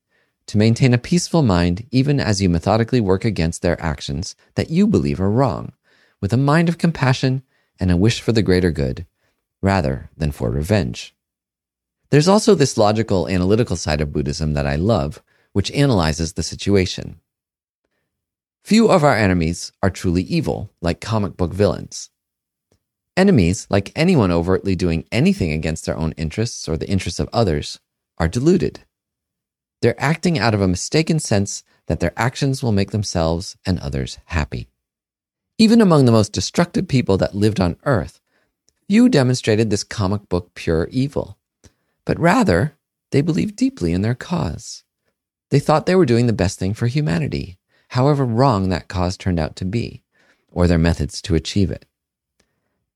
to 0.47 0.57
maintain 0.57 0.93
a 0.93 0.97
peaceful 0.97 1.43
mind 1.43 1.85
even 1.91 2.19
as 2.19 2.41
you 2.41 2.49
methodically 2.49 3.01
work 3.01 3.23
against 3.23 3.61
their 3.61 3.81
actions 3.81 4.35
that 4.55 4.69
you 4.69 4.87
believe 4.87 5.19
are 5.19 5.29
wrong, 5.29 5.73
with 6.21 6.33
a 6.33 6.37
mind 6.37 6.69
of 6.69 6.77
compassion 6.77 7.43
and 7.79 7.91
a 7.91 7.97
wish 7.97 8.21
for 8.21 8.31
the 8.31 8.41
greater 8.41 8.71
good, 8.71 9.05
rather 9.61 10.09
than 10.17 10.31
for 10.31 10.49
revenge. 10.49 11.13
There's 12.09 12.27
also 12.27 12.55
this 12.55 12.77
logical, 12.77 13.27
analytical 13.27 13.75
side 13.75 13.99
of 13.99 14.13
Buddhism 14.13 14.53
that 14.53 14.65
I 14.65 14.77
love, 14.77 15.21
which 15.51 15.71
analyzes 15.71 16.33
the 16.33 16.43
situation. 16.43 17.19
Few 18.63 18.89
of 18.89 19.03
our 19.03 19.15
enemies 19.15 19.71
are 19.83 19.89
truly 19.89 20.23
evil, 20.23 20.71
like 20.81 21.01
comic 21.01 21.35
book 21.35 21.53
villains. 21.53 22.09
Enemies, 23.15 23.67
like 23.69 23.91
anyone 23.95 24.31
overtly 24.31 24.75
doing 24.75 25.05
anything 25.11 25.51
against 25.51 25.85
their 25.85 25.97
own 25.97 26.13
interests 26.13 26.69
or 26.69 26.77
the 26.77 26.89
interests 26.89 27.19
of 27.19 27.29
others, 27.33 27.79
are 28.17 28.27
deluded. 28.27 28.81
They're 29.81 30.01
acting 30.01 30.39
out 30.39 30.53
of 30.53 30.61
a 30.61 30.67
mistaken 30.67 31.19
sense 31.19 31.63
that 31.87 31.99
their 31.99 32.13
actions 32.17 32.63
will 32.63 32.71
make 32.71 32.91
themselves 32.91 33.57
and 33.65 33.79
others 33.79 34.17
happy. 34.25 34.69
Even 35.57 35.81
among 35.81 36.05
the 36.05 36.11
most 36.11 36.33
destructive 36.33 36.87
people 36.87 37.17
that 37.17 37.35
lived 37.35 37.59
on 37.59 37.77
earth, 37.83 38.19
few 38.87 39.09
demonstrated 39.09 39.69
this 39.69 39.83
comic 39.83 40.27
book 40.29 40.53
pure 40.53 40.87
evil, 40.91 41.37
but 42.05 42.19
rather 42.19 42.75
they 43.11 43.21
believed 43.21 43.55
deeply 43.55 43.93
in 43.93 44.01
their 44.01 44.15
cause. 44.15 44.83
They 45.49 45.59
thought 45.59 45.85
they 45.85 45.95
were 45.95 46.05
doing 46.05 46.27
the 46.27 46.33
best 46.33 46.59
thing 46.59 46.73
for 46.73 46.87
humanity, 46.87 47.57
however 47.89 48.25
wrong 48.25 48.69
that 48.69 48.87
cause 48.87 49.15
turned 49.15 49.39
out 49.39 49.55
to 49.57 49.65
be, 49.65 50.03
or 50.51 50.67
their 50.67 50.77
methods 50.77 51.21
to 51.23 51.35
achieve 51.35 51.71
it. 51.71 51.85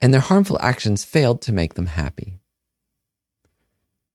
And 0.01 0.13
their 0.13 0.21
harmful 0.21 0.59
actions 0.61 1.03
failed 1.03 1.41
to 1.43 1.53
make 1.53 1.75
them 1.75 1.85
happy. 1.85 2.40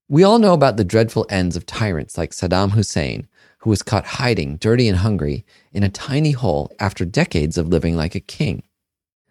We 0.09 0.23
all 0.23 0.39
know 0.39 0.53
about 0.53 0.77
the 0.77 0.85
dreadful 0.85 1.27
ends 1.31 1.57
of 1.57 1.67
tyrants 1.67 2.17
like 2.17 2.31
Saddam 2.31 2.71
Hussein, 2.71 3.27
who 3.59 3.71
was 3.71 3.83
caught 3.83 4.07
hiding, 4.07 4.57
dirty 4.57 4.87
and 4.87 4.99
hungry, 4.99 5.45
in 5.73 5.83
a 5.83 5.89
tiny 5.89 6.31
hole 6.31 6.71
after 6.79 7.05
decades 7.05 7.59
of 7.59 7.69
living 7.69 7.97
like 7.97 8.15
a 8.15 8.21
king. 8.21 8.63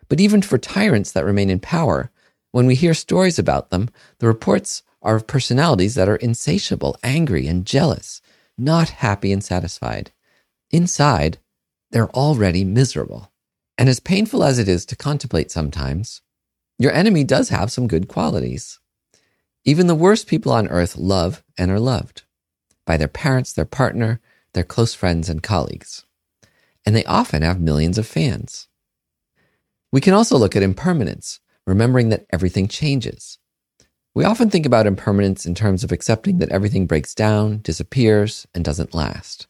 But 0.10 0.20
even 0.20 0.42
for 0.42 0.58
tyrants 0.58 1.14
that 1.14 1.24
remain 1.24 1.50
in 1.50 1.62
power, 1.62 2.12
when 2.52 2.66
we 2.66 2.76
hear 2.76 2.94
stories 2.94 3.40
about 3.40 3.70
them, 3.70 3.90
the 4.20 4.28
reports 4.28 4.84
are 5.02 5.16
of 5.16 5.28
personalities 5.28 5.96
that 5.96 6.10
are 6.10 6.18
insatiable, 6.18 6.98
angry, 7.04 7.48
and 7.48 7.66
jealous, 7.66 8.22
not 8.58 8.90
happy 8.90 9.32
and 9.32 9.42
satisfied. 9.44 10.12
Inside, 10.72 11.38
they're 11.92 12.10
already 12.10 12.66
miserable. 12.66 13.32
And 13.78 13.88
as 13.88 14.02
painful 14.02 14.44
as 14.44 14.60
it 14.60 14.68
is 14.68 14.86
to 14.88 14.98
contemplate 14.98 15.52
sometimes, 15.52 16.22
your 16.78 16.92
enemy 16.92 17.24
does 17.24 17.48
have 17.48 17.72
some 17.72 17.88
good 17.88 18.10
qualities. 18.10 18.80
Even 19.68 19.88
the 19.88 19.96
worst 19.96 20.28
people 20.28 20.52
on 20.52 20.68
earth 20.68 20.96
love 20.96 21.44
and 21.58 21.72
are 21.72 21.80
loved 21.80 22.22
by 22.86 22.98
their 22.98 23.08
parents, 23.08 23.52
their 23.52 23.66
partner, 23.66 24.22
their 24.54 24.64
close 24.64 24.94
friends, 24.94 25.28
and 25.28 25.42
colleagues. 25.42 26.06
And 26.86 26.96
they 26.96 27.04
often 27.06 27.42
have 27.42 27.60
millions 27.60 27.98
of 27.98 28.06
fans. 28.06 28.68
We 29.92 30.02
can 30.02 30.14
also 30.14 30.38
look 30.38 30.56
at 30.56 30.62
impermanence, 30.62 31.40
remembering 31.66 32.10
that 32.10 32.28
everything 32.32 32.68
changes. 32.68 33.40
We 34.14 34.24
often 34.24 34.52
think 34.52 34.68
about 34.68 34.86
impermanence 34.86 35.48
in 35.48 35.56
terms 35.56 35.84
of 35.84 35.92
accepting 35.92 36.38
that 36.38 36.52
everything 36.52 36.86
breaks 36.86 37.16
down, 37.16 37.62
disappears, 37.64 38.46
and 38.54 38.64
doesn't 38.64 38.94
last. 38.94 39.48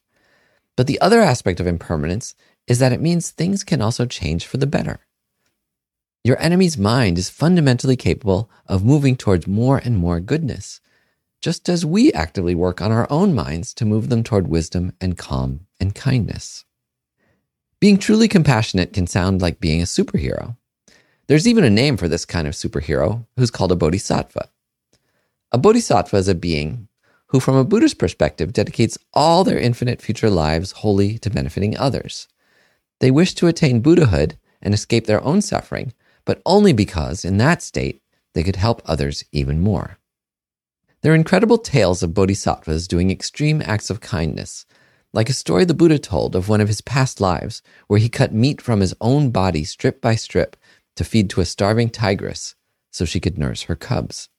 But 0.78 0.88
the 0.88 1.00
other 1.02 1.20
aspect 1.20 1.60
of 1.60 1.68
impermanence 1.68 2.36
is 2.68 2.80
that 2.80 2.94
it 2.94 3.02
means 3.02 3.32
things 3.32 3.66
can 3.66 3.82
also 3.82 4.06
change 4.06 4.46
for 4.46 4.58
the 4.58 4.66
better. 4.66 5.02
Your 6.26 6.42
enemy's 6.42 6.76
mind 6.76 7.20
is 7.20 7.30
fundamentally 7.30 7.96
capable 7.96 8.50
of 8.66 8.84
moving 8.84 9.16
towards 9.16 9.46
more 9.46 9.78
and 9.78 9.96
more 9.96 10.20
goodness, 10.20 10.82
just 11.40 11.70
as 11.70 11.86
we 11.86 12.12
actively 12.14 12.56
work 12.56 12.82
on 12.82 12.92
our 12.92 13.06
own 13.12 13.36
minds 13.36 13.76
to 13.76 13.86
move 13.86 14.10
them 14.10 14.24
toward 14.24 14.48
wisdom 14.48 14.94
and 15.00 15.20
calm 15.20 15.68
and 15.80 15.94
kindness. 15.94 16.66
Being 17.80 18.00
truly 18.00 18.28
compassionate 18.28 18.92
can 18.92 19.06
sound 19.06 19.40
like 19.40 19.60
being 19.60 19.82
a 19.82 19.86
superhero. 19.86 20.58
There's 21.28 21.48
even 21.48 21.64
a 21.64 21.70
name 21.70 21.96
for 21.96 22.08
this 22.08 22.26
kind 22.26 22.48
of 22.48 22.56
superhero 22.56 23.28
who's 23.38 23.52
called 23.52 23.72
a 23.72 23.76
bodhisattva. 23.76 24.50
A 25.52 25.60
bodhisattva 25.60 26.18
is 26.18 26.28
a 26.28 26.34
being 26.34 26.88
who, 27.28 27.40
from 27.40 27.56
a 27.56 27.64
Buddhist 27.64 28.00
perspective, 28.00 28.52
dedicates 28.52 28.98
all 29.14 29.44
their 29.44 29.60
infinite 29.60 30.02
future 30.02 30.32
lives 30.32 30.72
wholly 30.72 31.20
to 31.20 31.30
benefiting 31.30 31.78
others. 31.78 32.28
They 33.00 33.12
wish 33.12 33.36
to 33.36 33.46
attain 33.46 33.82
Buddhahood 33.84 34.40
and 34.60 34.74
escape 34.74 35.06
their 35.06 35.24
own 35.24 35.44
suffering, 35.44 35.94
but 36.26 36.42
only 36.46 36.74
because, 36.74 37.24
in 37.24 37.38
that 37.38 37.62
state, 37.62 38.02
they 38.34 38.44
could 38.44 38.58
help 38.58 38.82
others 38.86 39.24
even 39.32 39.62
more. 39.62 39.98
There 41.02 41.12
are 41.12 41.16
incredible 41.16 41.60
tales 41.60 42.02
of 42.02 42.14
bodhisattvas 42.14 42.88
doing 42.88 43.12
extreme 43.12 43.62
acts 43.64 43.90
of 43.90 44.02
kindness, 44.02 44.66
like 45.14 45.30
a 45.30 45.34
story 45.34 45.64
the 45.64 45.74
Buddha 45.74 46.00
told 46.00 46.36
of 46.36 46.50
one 46.50 46.62
of 46.62 46.68
his 46.68 46.82
past 46.82 47.22
lives 47.22 47.62
where 47.88 48.00
he 48.00 48.10
cut 48.10 48.34
meat 48.34 48.60
from 48.60 48.82
his 48.82 48.96
own 49.00 49.30
body 49.30 49.64
strip 49.64 50.02
by 50.02 50.16
strip 50.16 50.58
to 50.96 51.04
feed 51.04 51.30
to 51.30 51.42
a 51.42 51.46
starving 51.46 51.90
tigress 51.90 52.56
so 52.92 53.06
she 53.06 53.20
could 53.20 53.38
nurse 53.38 53.64
her 53.64 53.76
cubs. 53.76 54.30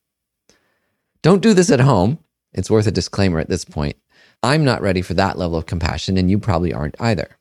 Don't 1.23 1.43
do 1.43 1.55
this 1.55 1.71
at 1.71 1.81
home. 1.81 2.19
It's 2.53 2.71
worth 2.71 2.87
a 2.87 2.91
disclaimer 2.91 3.39
at 3.39 3.49
this 3.49 3.65
point. 3.65 3.97
I'm 4.43 4.65
not 4.65 4.83
ready 4.83 5.03
for 5.03 5.15
that 5.15 5.39
level 5.39 5.57
of 5.57 5.67
compassion, 5.67 6.17
and 6.17 6.31
you 6.31 6.39
probably 6.39 6.73
aren't 6.73 7.01
either. 7.01 7.37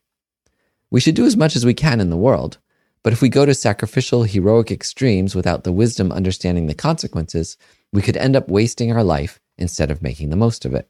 We 0.91 0.99
should 0.99 1.15
do 1.15 1.25
as 1.25 1.37
much 1.37 1.55
as 1.55 1.65
we 1.65 1.73
can 1.73 1.99
in 1.99 2.09
the 2.09 2.17
world, 2.17 2.57
but 3.05 3.13
if 3.13 3.21
we 3.21 3.29
go 3.29 3.45
to 3.45 3.53
sacrificial, 3.53 4.23
heroic 4.23 4.71
extremes 4.71 5.35
without 5.35 5.63
the 5.63 5.71
wisdom 5.71 6.11
understanding 6.11 6.65
the 6.65 6.73
consequences, 6.73 7.55
we 7.93 8.01
could 8.01 8.17
end 8.17 8.35
up 8.35 8.49
wasting 8.49 8.91
our 8.91 9.03
life 9.03 9.39
instead 9.59 9.91
of 9.91 10.01
making 10.01 10.31
the 10.31 10.35
most 10.35 10.65
of 10.65 10.73
it. 10.73 10.89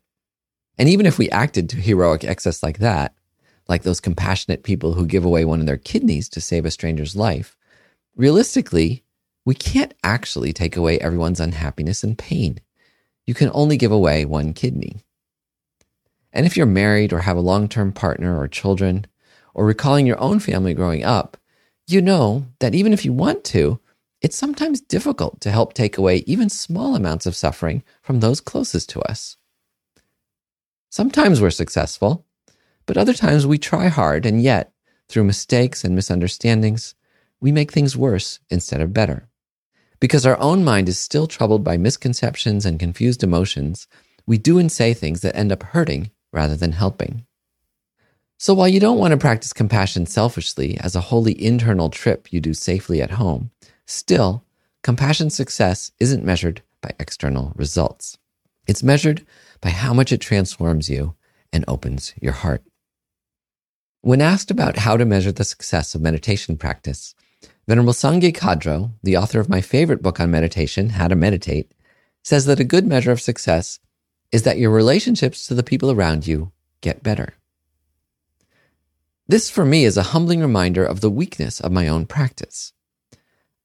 And 0.77 0.87
even 0.87 1.05
if 1.05 1.17
we 1.17 1.29
acted 1.29 1.69
to 1.69 1.75
heroic 1.75 2.23
excess 2.23 2.63
like 2.63 2.77
that, 2.77 3.13
like 3.67 3.83
those 3.83 3.99
compassionate 3.99 4.63
people 4.63 4.93
who 4.93 5.05
give 5.05 5.25
away 5.25 5.43
one 5.43 5.59
of 5.59 5.65
their 5.65 5.75
kidneys 5.75 6.29
to 6.29 6.39
save 6.39 6.63
a 6.63 6.71
stranger's 6.71 7.17
life, 7.17 7.57
realistically, 8.15 9.03
we 9.43 9.53
can't 9.53 9.93
actually 10.01 10.53
take 10.53 10.77
away 10.77 10.97
everyone's 10.99 11.41
unhappiness 11.41 12.01
and 12.01 12.17
pain 12.17 12.61
you 13.25 13.33
can 13.33 13.51
only 13.53 13.75
give 13.75 13.91
away 13.91 14.23
one 14.23 14.53
kidney. 14.53 15.03
And 16.31 16.45
if 16.45 16.55
you're 16.55 16.65
married 16.65 17.11
or 17.11 17.19
have 17.19 17.37
a 17.37 17.41
long 17.41 17.67
term 17.67 17.91
partner 17.91 18.39
or 18.39 18.47
children, 18.47 19.05
or 19.53 19.65
recalling 19.65 20.05
your 20.05 20.19
own 20.19 20.39
family 20.39 20.73
growing 20.73 21.03
up, 21.03 21.37
you 21.87 22.01
know 22.01 22.45
that 22.59 22.75
even 22.75 22.93
if 22.93 23.05
you 23.05 23.13
want 23.13 23.43
to, 23.45 23.79
it's 24.21 24.37
sometimes 24.37 24.81
difficult 24.81 25.39
to 25.41 25.51
help 25.51 25.73
take 25.73 25.97
away 25.97 26.23
even 26.25 26.49
small 26.49 26.95
amounts 26.95 27.25
of 27.25 27.35
suffering 27.35 27.83
from 28.01 28.19
those 28.19 28.41
closest 28.41 28.89
to 28.89 29.01
us. 29.01 29.37
Sometimes 30.89 31.41
we're 31.41 31.51
successful, 31.51 32.25
but 32.85 32.97
other 32.97 33.13
times 33.13 33.45
we 33.45 33.57
try 33.57 33.87
hard, 33.87 34.25
and 34.25 34.41
yet, 34.41 34.71
through 35.09 35.25
mistakes 35.25 35.83
and 35.83 35.93
misunderstandings, 35.93 36.95
we 37.39 37.51
make 37.51 37.71
things 37.71 37.97
worse 37.97 38.39
instead 38.49 38.81
of 38.81 38.93
better. 38.93 39.27
Because 39.99 40.25
our 40.25 40.39
own 40.39 40.63
mind 40.63 40.89
is 40.89 40.97
still 40.97 41.27
troubled 41.27 41.63
by 41.63 41.77
misconceptions 41.77 42.65
and 42.65 42.79
confused 42.79 43.23
emotions, 43.23 43.87
we 44.25 44.37
do 44.37 44.57
and 44.57 44.71
say 44.71 44.93
things 44.93 45.21
that 45.21 45.35
end 45.35 45.51
up 45.51 45.61
hurting 45.61 46.11
rather 46.31 46.55
than 46.55 46.71
helping. 46.71 47.25
So 48.37 48.53
while 48.53 48.67
you 48.67 48.79
don't 48.79 48.97
want 48.97 49.11
to 49.11 49.17
practice 49.17 49.53
compassion 49.53 50.05
selfishly 50.05 50.77
as 50.79 50.95
a 50.95 51.01
wholly 51.01 51.41
internal 51.41 51.89
trip 51.89 52.31
you 52.33 52.41
do 52.41 52.53
safely 52.53 53.01
at 53.01 53.11
home, 53.11 53.51
still, 53.85 54.43
compassion 54.83 55.29
success 55.29 55.91
isn't 55.99 56.25
measured 56.25 56.61
by 56.81 56.91
external 56.99 57.53
results. 57.55 58.17
It's 58.67 58.83
measured 58.83 59.25
by 59.61 59.69
how 59.69 59.93
much 59.93 60.11
it 60.11 60.19
transforms 60.19 60.89
you 60.89 61.15
and 61.53 61.63
opens 61.67 62.13
your 62.21 62.33
heart. 62.33 62.63
When 64.01 64.21
asked 64.21 64.51
about 64.51 64.77
how 64.77 64.97
to 64.97 65.05
measure 65.05 65.31
the 65.31 65.43
success 65.43 65.95
of 65.95 66.01
meditation 66.01 66.57
practice, 66.57 67.15
Venerable 67.67 67.93
Sangye 67.93 68.35
Khadro, 68.35 68.91
the 69.01 69.17
author 69.17 69.39
of 69.39 69.49
my 69.49 69.61
favorite 69.61 70.03
book 70.03 70.19
on 70.19 70.29
meditation, 70.29 70.89
How 70.89 71.07
to 71.07 71.15
Meditate, 71.15 71.71
says 72.23 72.45
that 72.45 72.59
a 72.59 72.63
good 72.63 72.85
measure 72.85 73.11
of 73.11 73.21
success 73.21 73.79
is 74.31 74.43
that 74.43 74.59
your 74.59 74.69
relationships 74.69 75.47
to 75.47 75.55
the 75.55 75.63
people 75.63 75.89
around 75.89 76.27
you 76.27 76.51
get 76.81 77.01
better. 77.01 77.33
This 79.27 79.49
for 79.49 79.65
me 79.65 79.85
is 79.85 79.97
a 79.97 80.03
humbling 80.13 80.39
reminder 80.39 80.85
of 80.85 81.01
the 81.01 81.09
weakness 81.09 81.59
of 81.59 81.71
my 81.71 81.87
own 81.87 82.05
practice. 82.05 82.73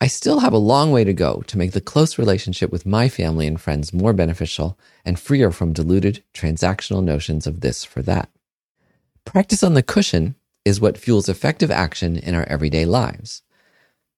I 0.00 0.06
still 0.06 0.40
have 0.40 0.54
a 0.54 0.58
long 0.58 0.90
way 0.90 1.04
to 1.04 1.12
go 1.12 1.42
to 1.48 1.58
make 1.58 1.72
the 1.72 1.82
close 1.82 2.16
relationship 2.16 2.72
with 2.72 2.86
my 2.86 3.10
family 3.10 3.46
and 3.46 3.60
friends 3.60 3.92
more 3.92 4.14
beneficial 4.14 4.78
and 5.04 5.20
freer 5.20 5.50
from 5.50 5.74
diluted 5.74 6.24
transactional 6.32 7.04
notions 7.04 7.46
of 7.46 7.60
this 7.60 7.84
for 7.84 8.00
that. 8.02 8.30
Practice 9.26 9.62
on 9.62 9.74
the 9.74 9.82
cushion 9.82 10.34
is 10.64 10.80
what 10.80 10.96
fuels 10.96 11.28
effective 11.28 11.70
action 11.70 12.16
in 12.16 12.34
our 12.34 12.44
everyday 12.48 12.86
lives. 12.86 13.42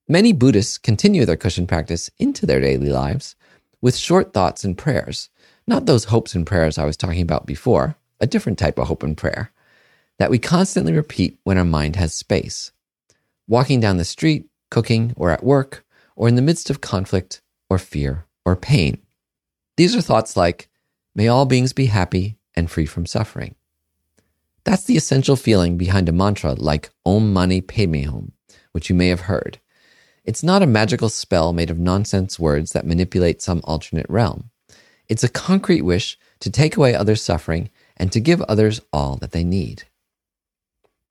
Many 0.07 0.31
Buddhists 0.31 0.77
continue 0.77 1.25
their 1.25 1.35
cushion 1.35 1.67
practice 1.67 2.09
into 2.17 2.45
their 2.45 2.61
daily 2.61 2.89
lives 2.89 3.35
with 3.81 3.97
short 3.97 4.31
thoughts 4.31 4.63
and 4.63 4.77
prayers, 4.77 5.29
not 5.67 5.87
those 5.87 6.05
hopes 6.05 6.35
and 6.35 6.47
prayers 6.47 6.77
I 6.77 6.85
was 6.85 6.95
talking 6.95 7.21
about 7.21 7.45
before, 7.45 7.97
a 8.21 8.27
different 8.27 8.57
type 8.57 8.79
of 8.79 8.87
hope 8.87 9.03
and 9.03 9.17
prayer, 9.17 9.51
that 10.19 10.29
we 10.29 10.39
constantly 10.39 10.93
repeat 10.93 11.39
when 11.43 11.57
our 11.57 11.65
mind 11.65 11.95
has 11.95 12.13
space. 12.13 12.71
Walking 13.47 13.79
down 13.79 13.97
the 13.97 14.05
street, 14.05 14.45
cooking, 14.69 15.13
or 15.15 15.31
at 15.31 15.43
work, 15.43 15.85
or 16.15 16.27
in 16.27 16.35
the 16.35 16.41
midst 16.41 16.69
of 16.69 16.81
conflict, 16.81 17.41
or 17.69 17.77
fear, 17.77 18.25
or 18.45 18.55
pain. 18.55 19.01
These 19.77 19.95
are 19.95 20.01
thoughts 20.01 20.37
like, 20.37 20.69
may 21.15 21.27
all 21.27 21.45
beings 21.45 21.73
be 21.73 21.87
happy 21.87 22.37
and 22.55 22.69
free 22.69 22.85
from 22.85 23.05
suffering. 23.05 23.55
That's 24.63 24.83
the 24.83 24.95
essential 24.95 25.35
feeling 25.35 25.77
behind 25.77 26.07
a 26.07 26.13
mantra 26.13 26.53
like 26.53 26.91
Om 27.05 27.33
Mani 27.33 27.61
Padme 27.61 28.03
Hum, 28.03 28.31
which 28.71 28.89
you 28.89 28.95
may 28.95 29.09
have 29.09 29.21
heard. 29.21 29.59
It's 30.23 30.43
not 30.43 30.61
a 30.61 30.67
magical 30.67 31.09
spell 31.09 31.51
made 31.51 31.69
of 31.69 31.77
nonsense 31.77 32.39
words 32.39 32.71
that 32.71 32.85
manipulate 32.85 33.41
some 33.41 33.61
alternate 33.65 34.05
realm. 34.07 34.51
It's 35.09 35.23
a 35.23 35.29
concrete 35.29 35.81
wish 35.81 36.17
to 36.39 36.49
take 36.49 36.77
away 36.77 36.95
others' 36.95 37.21
suffering 37.21 37.69
and 37.97 38.11
to 38.11 38.21
give 38.21 38.41
others 38.43 38.79
all 38.93 39.17
that 39.17 39.31
they 39.31 39.43
need. 39.43 39.83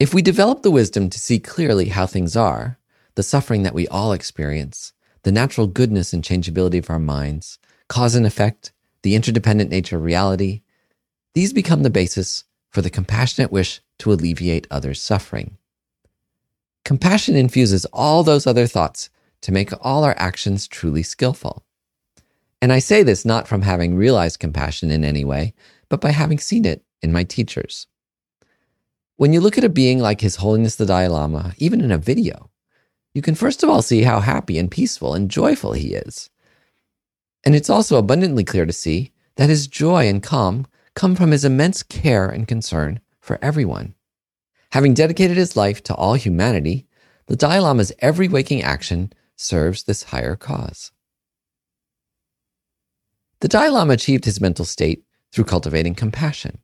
If 0.03 0.13
we 0.13 0.21
develop 0.21 0.63
the 0.63 0.73
wisdom 0.73 1.11
to 1.11 1.19
see 1.21 1.39
clearly 1.39 1.91
how 1.91 2.09
things 2.09 2.35
are, 2.35 2.77
the 3.15 3.23
suffering 3.23 3.63
that 3.63 3.73
we 3.73 3.87
all 3.87 4.13
experience, 4.13 4.93
the 5.23 5.31
natural 5.31 5.69
goodness 5.69 6.13
and 6.13 6.25
changeability 6.25 6.79
of 6.79 6.91
our 6.91 6.99
minds, 6.99 7.61
cause 7.89 8.17
and 8.17 8.27
effect, 8.27 8.73
the 9.03 9.15
interdependent 9.15 9.71
nature 9.71 9.99
of 9.99 10.03
reality, 10.03 10.63
these 11.35 11.53
become 11.53 11.85
the 11.85 11.89
basis 11.89 12.43
for 12.69 12.83
the 12.83 12.91
compassionate 12.91 13.53
wish 13.53 13.81
to 13.99 14.13
alleviate 14.13 14.67
others' 14.73 15.01
suffering. 15.01 15.57
Compassion 16.85 17.37
infuses 17.37 17.85
all 17.93 18.25
those 18.25 18.45
other 18.45 18.67
thoughts 18.67 19.09
to 19.43 19.53
make 19.53 19.71
all 19.83 20.03
our 20.03 20.17
actions 20.19 20.67
truly 20.67 21.05
skillful. 21.05 21.65
And 22.61 22.73
I 22.73 22.81
say 22.81 23.05
this 23.05 23.25
not 23.25 23.47
from 23.47 23.63
having 23.63 23.95
realized 23.95 24.41
compassion 24.41 24.91
in 24.91 25.05
any 25.05 25.25
way, 25.25 25.55
but 25.89 26.01
by 26.01 26.11
having 26.11 26.41
seen 26.41 26.65
it 26.65 26.83
in 27.03 27.13
my 27.13 27.23
teachers. 27.23 27.87
When 29.17 29.33
you 29.33 29.41
look 29.41 29.59
at 29.59 29.65
a 29.65 29.69
being 29.69 29.99
like 29.99 30.21
His 30.21 30.37
Holiness 30.37 30.77
the 30.77 30.87
Dalai 30.87 31.07
Lama, 31.09 31.55
even 31.59 31.83
in 31.83 31.93
a 31.93 31.99
video, 31.99 32.51
you 33.15 33.21
can 33.21 33.35
first 33.35 33.63
of 33.63 33.69
all 33.69 33.83
see 33.83 34.03
how 34.03 34.21
happy 34.21 34.59
and 34.59 34.71
peaceful 34.71 35.15
and 35.15 35.31
joyful 35.31 35.75
he 35.75 35.95
is. 35.95 36.31
And 37.45 37.55
it's 37.55 37.69
also 37.69 37.99
abundantly 37.99 38.43
clear 38.43 38.65
to 38.65 38.73
see 38.73 39.13
that 39.37 39.51
his 39.51 39.67
joy 39.67 40.09
and 40.09 40.23
calm 40.23 40.67
come 40.95 41.15
from 41.15 41.31
his 41.31 41.45
immense 41.45 41.83
care 41.83 42.29
and 42.29 42.49
concern 42.49 43.01
for 43.21 43.39
everyone. 43.43 43.95
Having 44.71 44.95
dedicated 44.95 45.37
his 45.37 45.57
life 45.57 45.83
to 45.85 45.95
all 45.95 46.15
humanity, 46.15 46.87
the 47.27 47.37
Dalai 47.37 47.59
Lama's 47.59 47.93
every 47.99 48.29
waking 48.29 48.63
action 48.63 49.13
serves 49.37 49.83
this 49.83 50.05
higher 50.05 50.37
cause. 50.37 50.91
The 53.41 53.49
Dalai 53.49 53.69
Lama 53.69 53.93
achieved 53.93 54.25
his 54.25 54.41
mental 54.41 54.65
state 54.65 55.05
through 55.33 55.45
cultivating 55.45 55.95
compassion. 55.95 56.59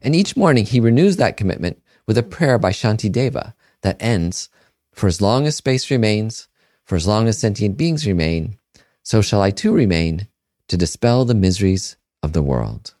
And 0.00 0.16
each 0.16 0.36
morning 0.36 0.64
he 0.64 0.80
renews 0.80 1.16
that 1.16 1.36
commitment 1.36 1.81
with 2.12 2.18
a 2.18 2.22
prayer 2.22 2.58
by 2.58 2.70
Shantideva 2.70 3.54
that 3.80 3.96
ends 3.98 4.50
for 4.92 5.06
as 5.06 5.22
long 5.22 5.46
as 5.46 5.56
space 5.56 5.90
remains, 5.90 6.46
for 6.84 6.94
as 6.94 7.06
long 7.06 7.26
as 7.26 7.38
sentient 7.38 7.78
beings 7.78 8.06
remain, 8.06 8.58
so 9.02 9.22
shall 9.22 9.40
I 9.40 9.50
too 9.50 9.72
remain 9.72 10.28
to 10.68 10.76
dispel 10.76 11.24
the 11.24 11.34
miseries 11.34 11.96
of 12.22 12.34
the 12.34 12.42
world. 12.42 12.92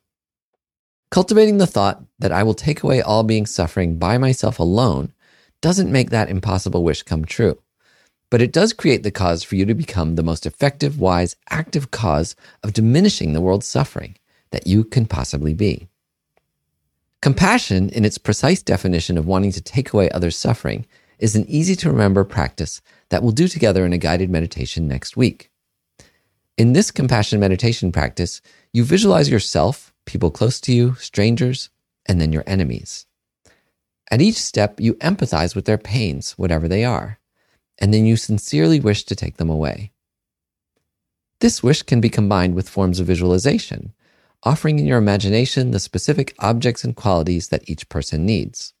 Cultivating 1.10 1.58
the 1.58 1.66
thought 1.66 2.02
that 2.20 2.32
I 2.32 2.42
will 2.42 2.54
take 2.54 2.82
away 2.82 3.02
all 3.02 3.22
being 3.22 3.44
suffering 3.44 3.98
by 3.98 4.16
myself 4.16 4.58
alone 4.58 5.12
doesn't 5.60 5.92
make 5.92 6.08
that 6.08 6.30
impossible 6.30 6.82
wish 6.82 7.02
come 7.02 7.26
true, 7.26 7.60
but 8.30 8.40
it 8.40 8.50
does 8.50 8.72
create 8.72 9.02
the 9.02 9.10
cause 9.10 9.42
for 9.42 9.56
you 9.56 9.66
to 9.66 9.74
become 9.74 10.14
the 10.14 10.22
most 10.22 10.46
effective, 10.46 10.98
wise, 10.98 11.36
active 11.50 11.90
cause 11.90 12.34
of 12.62 12.72
diminishing 12.72 13.34
the 13.34 13.42
world's 13.42 13.66
suffering 13.66 14.16
that 14.52 14.66
you 14.66 14.84
can 14.84 15.04
possibly 15.04 15.52
be. 15.52 15.90
Compassion, 17.22 17.88
in 17.90 18.04
its 18.04 18.18
precise 18.18 18.64
definition 18.64 19.16
of 19.16 19.26
wanting 19.26 19.52
to 19.52 19.60
take 19.60 19.92
away 19.92 20.10
others' 20.10 20.36
suffering, 20.36 20.84
is 21.20 21.36
an 21.36 21.46
easy 21.48 21.76
to 21.76 21.88
remember 21.88 22.24
practice 22.24 22.82
that 23.10 23.22
we'll 23.22 23.30
do 23.30 23.46
together 23.46 23.86
in 23.86 23.92
a 23.92 23.98
guided 23.98 24.28
meditation 24.28 24.88
next 24.88 25.16
week. 25.16 25.48
In 26.58 26.72
this 26.72 26.90
compassion 26.90 27.38
meditation 27.38 27.92
practice, 27.92 28.42
you 28.72 28.82
visualize 28.82 29.30
yourself, 29.30 29.94
people 30.04 30.32
close 30.32 30.60
to 30.62 30.72
you, 30.72 30.96
strangers, 30.96 31.70
and 32.06 32.20
then 32.20 32.32
your 32.32 32.42
enemies. 32.44 33.06
At 34.10 34.20
each 34.20 34.36
step, 34.36 34.80
you 34.80 34.94
empathize 34.94 35.54
with 35.54 35.64
their 35.64 35.78
pains, 35.78 36.32
whatever 36.32 36.66
they 36.66 36.84
are, 36.84 37.20
and 37.78 37.94
then 37.94 38.04
you 38.04 38.16
sincerely 38.16 38.80
wish 38.80 39.04
to 39.04 39.14
take 39.14 39.36
them 39.36 39.48
away. 39.48 39.92
This 41.38 41.62
wish 41.62 41.82
can 41.82 42.00
be 42.00 42.10
combined 42.10 42.56
with 42.56 42.68
forms 42.68 42.98
of 42.98 43.06
visualization, 43.06 43.92
offering 44.42 44.78
in 44.78 44.86
your 44.86 44.98
imagination 44.98 45.70
the 45.70 45.80
specific 45.80 46.34
objects 46.38 46.84
and 46.84 46.96
qualities 46.96 47.48
that 47.48 47.68
each 47.68 47.88
person 47.88 48.26
needs. 48.26 48.74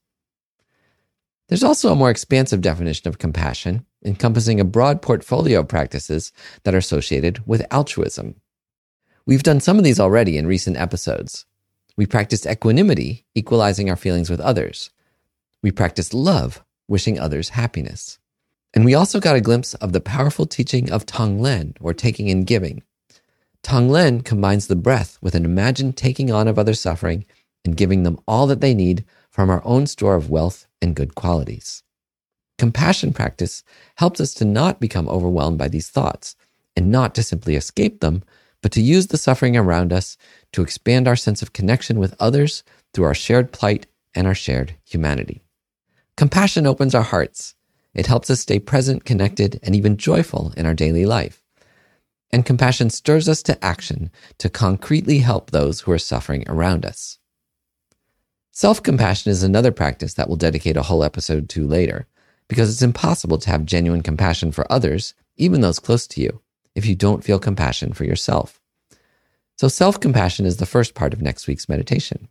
There's 1.48 1.64
also 1.64 1.92
a 1.92 1.96
more 1.96 2.10
expansive 2.10 2.60
definition 2.60 3.08
of 3.08 3.18
compassion, 3.18 3.84
encompassing 4.04 4.58
a 4.58 4.64
broad 4.64 5.02
portfolio 5.02 5.60
of 5.60 5.68
practices 5.68 6.32
that 6.64 6.74
are 6.74 6.78
associated 6.78 7.46
with 7.46 7.66
altruism. 7.70 8.36
We've 9.26 9.42
done 9.42 9.60
some 9.60 9.78
of 9.78 9.84
these 9.84 10.00
already 10.00 10.38
in 10.38 10.46
recent 10.46 10.76
episodes. 10.76 11.44
We 11.96 12.06
practiced 12.06 12.46
equanimity, 12.46 13.26
equalizing 13.34 13.90
our 13.90 13.96
feelings 13.96 14.30
with 14.30 14.40
others. 14.40 14.90
We 15.62 15.70
practiced 15.70 16.14
love, 16.14 16.64
wishing 16.88 17.20
others 17.20 17.50
happiness. 17.50 18.18
And 18.74 18.84
we 18.84 18.94
also 18.94 19.20
got 19.20 19.36
a 19.36 19.40
glimpse 19.40 19.74
of 19.74 19.92
the 19.92 20.00
powerful 20.00 20.46
teaching 20.46 20.90
of 20.90 21.04
Tonglen, 21.04 21.76
or 21.80 21.92
taking 21.92 22.30
and 22.30 22.46
giving. 22.46 22.82
Tonglen 23.62 24.24
combines 24.24 24.66
the 24.66 24.76
breath 24.76 25.18
with 25.20 25.34
an 25.34 25.44
imagined 25.44 25.96
taking 25.96 26.30
on 26.30 26.48
of 26.48 26.58
other 26.58 26.74
suffering 26.74 27.24
and 27.64 27.76
giving 27.76 28.02
them 28.02 28.18
all 28.26 28.46
that 28.48 28.60
they 28.60 28.74
need 28.74 29.04
from 29.30 29.48
our 29.48 29.62
own 29.64 29.86
store 29.86 30.14
of 30.14 30.30
wealth 30.30 30.66
and 30.80 30.96
good 30.96 31.14
qualities. 31.14 31.82
Compassion 32.58 33.12
practice 33.12 33.62
helps 33.96 34.20
us 34.20 34.34
to 34.34 34.44
not 34.44 34.80
become 34.80 35.08
overwhelmed 35.08 35.58
by 35.58 35.68
these 35.68 35.88
thoughts 35.88 36.36
and 36.76 36.90
not 36.90 37.14
to 37.14 37.22
simply 37.22 37.56
escape 37.56 38.00
them, 38.00 38.22
but 38.62 38.72
to 38.72 38.80
use 38.80 39.08
the 39.08 39.16
suffering 39.16 39.56
around 39.56 39.92
us 39.92 40.16
to 40.52 40.62
expand 40.62 41.08
our 41.08 41.16
sense 41.16 41.42
of 41.42 41.52
connection 41.52 41.98
with 41.98 42.14
others 42.20 42.62
through 42.92 43.04
our 43.04 43.14
shared 43.14 43.52
plight 43.52 43.86
and 44.14 44.26
our 44.26 44.34
shared 44.34 44.74
humanity. 44.84 45.42
Compassion 46.16 46.66
opens 46.66 46.94
our 46.94 47.02
hearts. 47.02 47.54
It 47.94 48.06
helps 48.06 48.30
us 48.30 48.40
stay 48.40 48.58
present, 48.58 49.04
connected, 49.04 49.58
and 49.62 49.74
even 49.74 49.96
joyful 49.96 50.52
in 50.56 50.66
our 50.66 50.74
daily 50.74 51.06
life. 51.06 51.41
And 52.32 52.46
compassion 52.46 52.88
stirs 52.88 53.28
us 53.28 53.42
to 53.42 53.62
action 53.62 54.10
to 54.38 54.48
concretely 54.48 55.18
help 55.18 55.50
those 55.50 55.80
who 55.80 55.92
are 55.92 55.98
suffering 55.98 56.44
around 56.48 56.86
us. 56.86 57.18
Self 58.50 58.82
compassion 58.82 59.30
is 59.30 59.42
another 59.42 59.70
practice 59.70 60.14
that 60.14 60.28
we'll 60.28 60.36
dedicate 60.36 60.76
a 60.76 60.82
whole 60.82 61.04
episode 61.04 61.48
to 61.50 61.66
later, 61.66 62.06
because 62.48 62.70
it's 62.70 62.82
impossible 62.82 63.38
to 63.38 63.50
have 63.50 63.64
genuine 63.64 64.02
compassion 64.02 64.52
for 64.52 64.70
others, 64.70 65.14
even 65.36 65.60
those 65.60 65.78
close 65.78 66.06
to 66.06 66.20
you, 66.20 66.40
if 66.74 66.86
you 66.86 66.94
don't 66.94 67.24
feel 67.24 67.38
compassion 67.38 67.92
for 67.92 68.04
yourself. 68.04 68.60
So, 69.56 69.68
self 69.68 70.00
compassion 70.00 70.46
is 70.46 70.56
the 70.56 70.66
first 70.66 70.94
part 70.94 71.12
of 71.12 71.22
next 71.22 71.46
week's 71.46 71.68
meditation. 71.68 72.28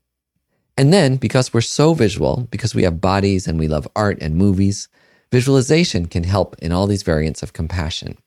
And 0.78 0.92
then, 0.92 1.18
because 1.18 1.54
we're 1.54 1.62
so 1.62 1.94
visual, 1.94 2.48
because 2.50 2.74
we 2.74 2.84
have 2.84 3.02
bodies 3.02 3.48
and 3.48 3.60
we 3.60 3.68
love 3.68 3.88
art 3.96 4.18
and 4.22 4.36
movies, 4.36 4.90
visualization 5.32 6.08
can 6.08 6.24
help 6.24 6.56
in 6.60 6.72
all 6.72 6.88
these 6.88 7.04
variants 7.04 7.44
of 7.44 7.54
compassion. 7.54 8.18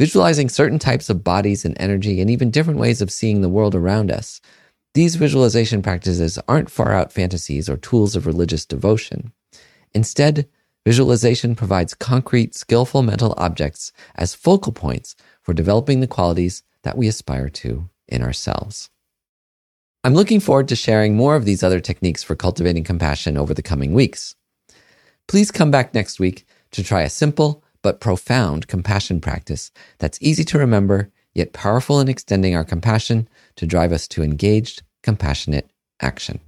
Visualizing 0.00 0.48
certain 0.48 0.78
types 0.78 1.10
of 1.10 1.22
bodies 1.22 1.66
and 1.66 1.76
energy 1.78 2.22
and 2.22 2.30
even 2.30 2.50
different 2.50 2.80
ways 2.80 3.02
of 3.02 3.12
seeing 3.12 3.42
the 3.42 3.50
world 3.50 3.74
around 3.74 4.10
us 4.10 4.40
these 4.94 5.16
visualization 5.16 5.82
practices 5.82 6.38
aren't 6.48 6.70
far 6.70 6.92
out 6.92 7.12
fantasies 7.12 7.68
or 7.68 7.76
tools 7.76 8.16
of 8.16 8.26
religious 8.26 8.64
devotion. 8.64 9.30
Instead, 9.92 10.48
visualization 10.86 11.54
provides 11.54 11.92
concrete, 11.92 12.54
skillful 12.54 13.02
mental 13.02 13.34
objects 13.36 13.92
as 14.14 14.34
focal 14.34 14.72
points 14.72 15.14
for 15.42 15.52
developing 15.52 16.00
the 16.00 16.08
qualities 16.08 16.62
that 16.82 16.96
we 16.96 17.06
aspire 17.06 17.50
to 17.50 17.90
in 18.08 18.22
ourselves. 18.22 18.88
I'm 20.02 20.14
looking 20.14 20.40
forward 20.40 20.68
to 20.68 20.76
sharing 20.76 21.14
more 21.14 21.36
of 21.36 21.44
these 21.44 21.62
other 21.62 21.78
techniques 21.78 22.22
for 22.22 22.34
cultivating 22.34 22.84
compassion 22.84 23.36
over 23.36 23.52
the 23.52 23.62
coming 23.62 23.92
weeks. 23.92 24.34
Please 25.28 25.50
come 25.50 25.70
back 25.70 25.92
next 25.92 26.18
week 26.18 26.46
to 26.70 26.82
try 26.82 27.02
a 27.02 27.10
simple 27.10 27.62
but 27.82 28.00
profound 28.00 28.68
compassion 28.68 29.20
practice 29.20 29.70
that's 29.98 30.18
easy 30.20 30.44
to 30.44 30.58
remember, 30.58 31.10
yet 31.34 31.52
powerful 31.52 32.00
in 32.00 32.08
extending 32.08 32.54
our 32.54 32.64
compassion 32.64 33.28
to 33.56 33.66
drive 33.66 33.92
us 33.92 34.08
to 34.08 34.22
engaged, 34.22 34.82
compassionate 35.02 35.70
action. 36.00 36.40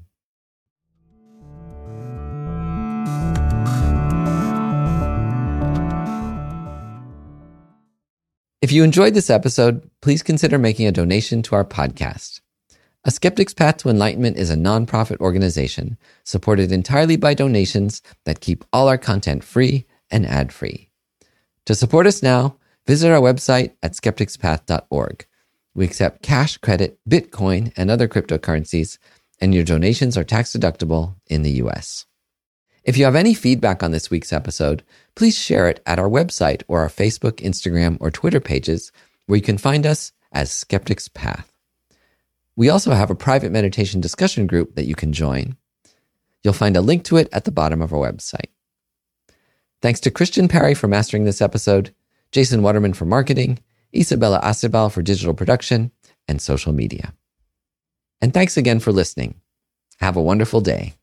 If 8.62 8.70
you 8.70 8.84
enjoyed 8.84 9.14
this 9.14 9.28
episode, 9.28 9.90
please 10.02 10.22
consider 10.22 10.56
making 10.56 10.86
a 10.86 10.92
donation 10.92 11.42
to 11.42 11.56
our 11.56 11.64
podcast. 11.64 12.40
A 13.04 13.10
Skeptic's 13.10 13.52
Path 13.52 13.78
to 13.78 13.88
Enlightenment 13.88 14.36
is 14.36 14.50
a 14.50 14.54
nonprofit 14.54 15.18
organization 15.18 15.98
supported 16.22 16.70
entirely 16.70 17.16
by 17.16 17.34
donations 17.34 18.00
that 18.24 18.40
keep 18.40 18.64
all 18.72 18.86
our 18.86 18.98
content 18.98 19.42
free 19.42 19.84
and 20.12 20.24
ad 20.24 20.52
free. 20.52 20.91
To 21.66 21.74
support 21.74 22.06
us 22.06 22.22
now, 22.22 22.56
visit 22.86 23.10
our 23.10 23.20
website 23.20 23.74
at 23.82 23.92
skepticspath.org. 23.92 25.26
We 25.74 25.84
accept 25.84 26.22
cash, 26.22 26.58
credit, 26.58 26.98
Bitcoin, 27.08 27.72
and 27.76 27.90
other 27.90 28.08
cryptocurrencies, 28.08 28.98
and 29.40 29.54
your 29.54 29.64
donations 29.64 30.16
are 30.16 30.24
tax 30.24 30.52
deductible 30.52 31.16
in 31.26 31.42
the 31.42 31.52
US. 31.62 32.06
If 32.84 32.96
you 32.96 33.04
have 33.04 33.14
any 33.14 33.32
feedback 33.32 33.82
on 33.82 33.92
this 33.92 34.10
week's 34.10 34.32
episode, 34.32 34.82
please 35.14 35.38
share 35.38 35.68
it 35.68 35.80
at 35.86 36.00
our 36.00 36.08
website 36.08 36.62
or 36.66 36.80
our 36.80 36.88
Facebook, 36.88 37.34
Instagram, 37.34 37.96
or 38.00 38.10
Twitter 38.10 38.40
pages, 38.40 38.90
where 39.26 39.36
you 39.36 39.42
can 39.42 39.58
find 39.58 39.86
us 39.86 40.12
as 40.32 40.50
Skeptics 40.50 41.08
Path. 41.08 41.52
We 42.56 42.68
also 42.68 42.90
have 42.90 43.10
a 43.10 43.14
private 43.14 43.52
meditation 43.52 44.00
discussion 44.00 44.46
group 44.46 44.74
that 44.74 44.86
you 44.86 44.96
can 44.96 45.12
join. 45.12 45.56
You'll 46.42 46.54
find 46.54 46.76
a 46.76 46.80
link 46.80 47.04
to 47.04 47.16
it 47.18 47.28
at 47.32 47.44
the 47.44 47.52
bottom 47.52 47.80
of 47.80 47.92
our 47.92 48.00
website. 48.00 48.50
Thanks 49.82 49.98
to 50.00 50.12
Christian 50.12 50.46
Perry 50.46 50.74
for 50.74 50.86
mastering 50.86 51.24
this 51.24 51.42
episode, 51.42 51.92
Jason 52.30 52.62
Waterman 52.62 52.92
for 52.92 53.04
marketing, 53.04 53.58
Isabella 53.94 54.40
Acebal 54.40 54.92
for 54.92 55.02
digital 55.02 55.34
production 55.34 55.90
and 56.28 56.40
social 56.40 56.72
media. 56.72 57.12
And 58.20 58.32
thanks 58.32 58.56
again 58.56 58.78
for 58.78 58.92
listening. 58.92 59.40
Have 59.98 60.16
a 60.16 60.22
wonderful 60.22 60.60
day. 60.60 60.94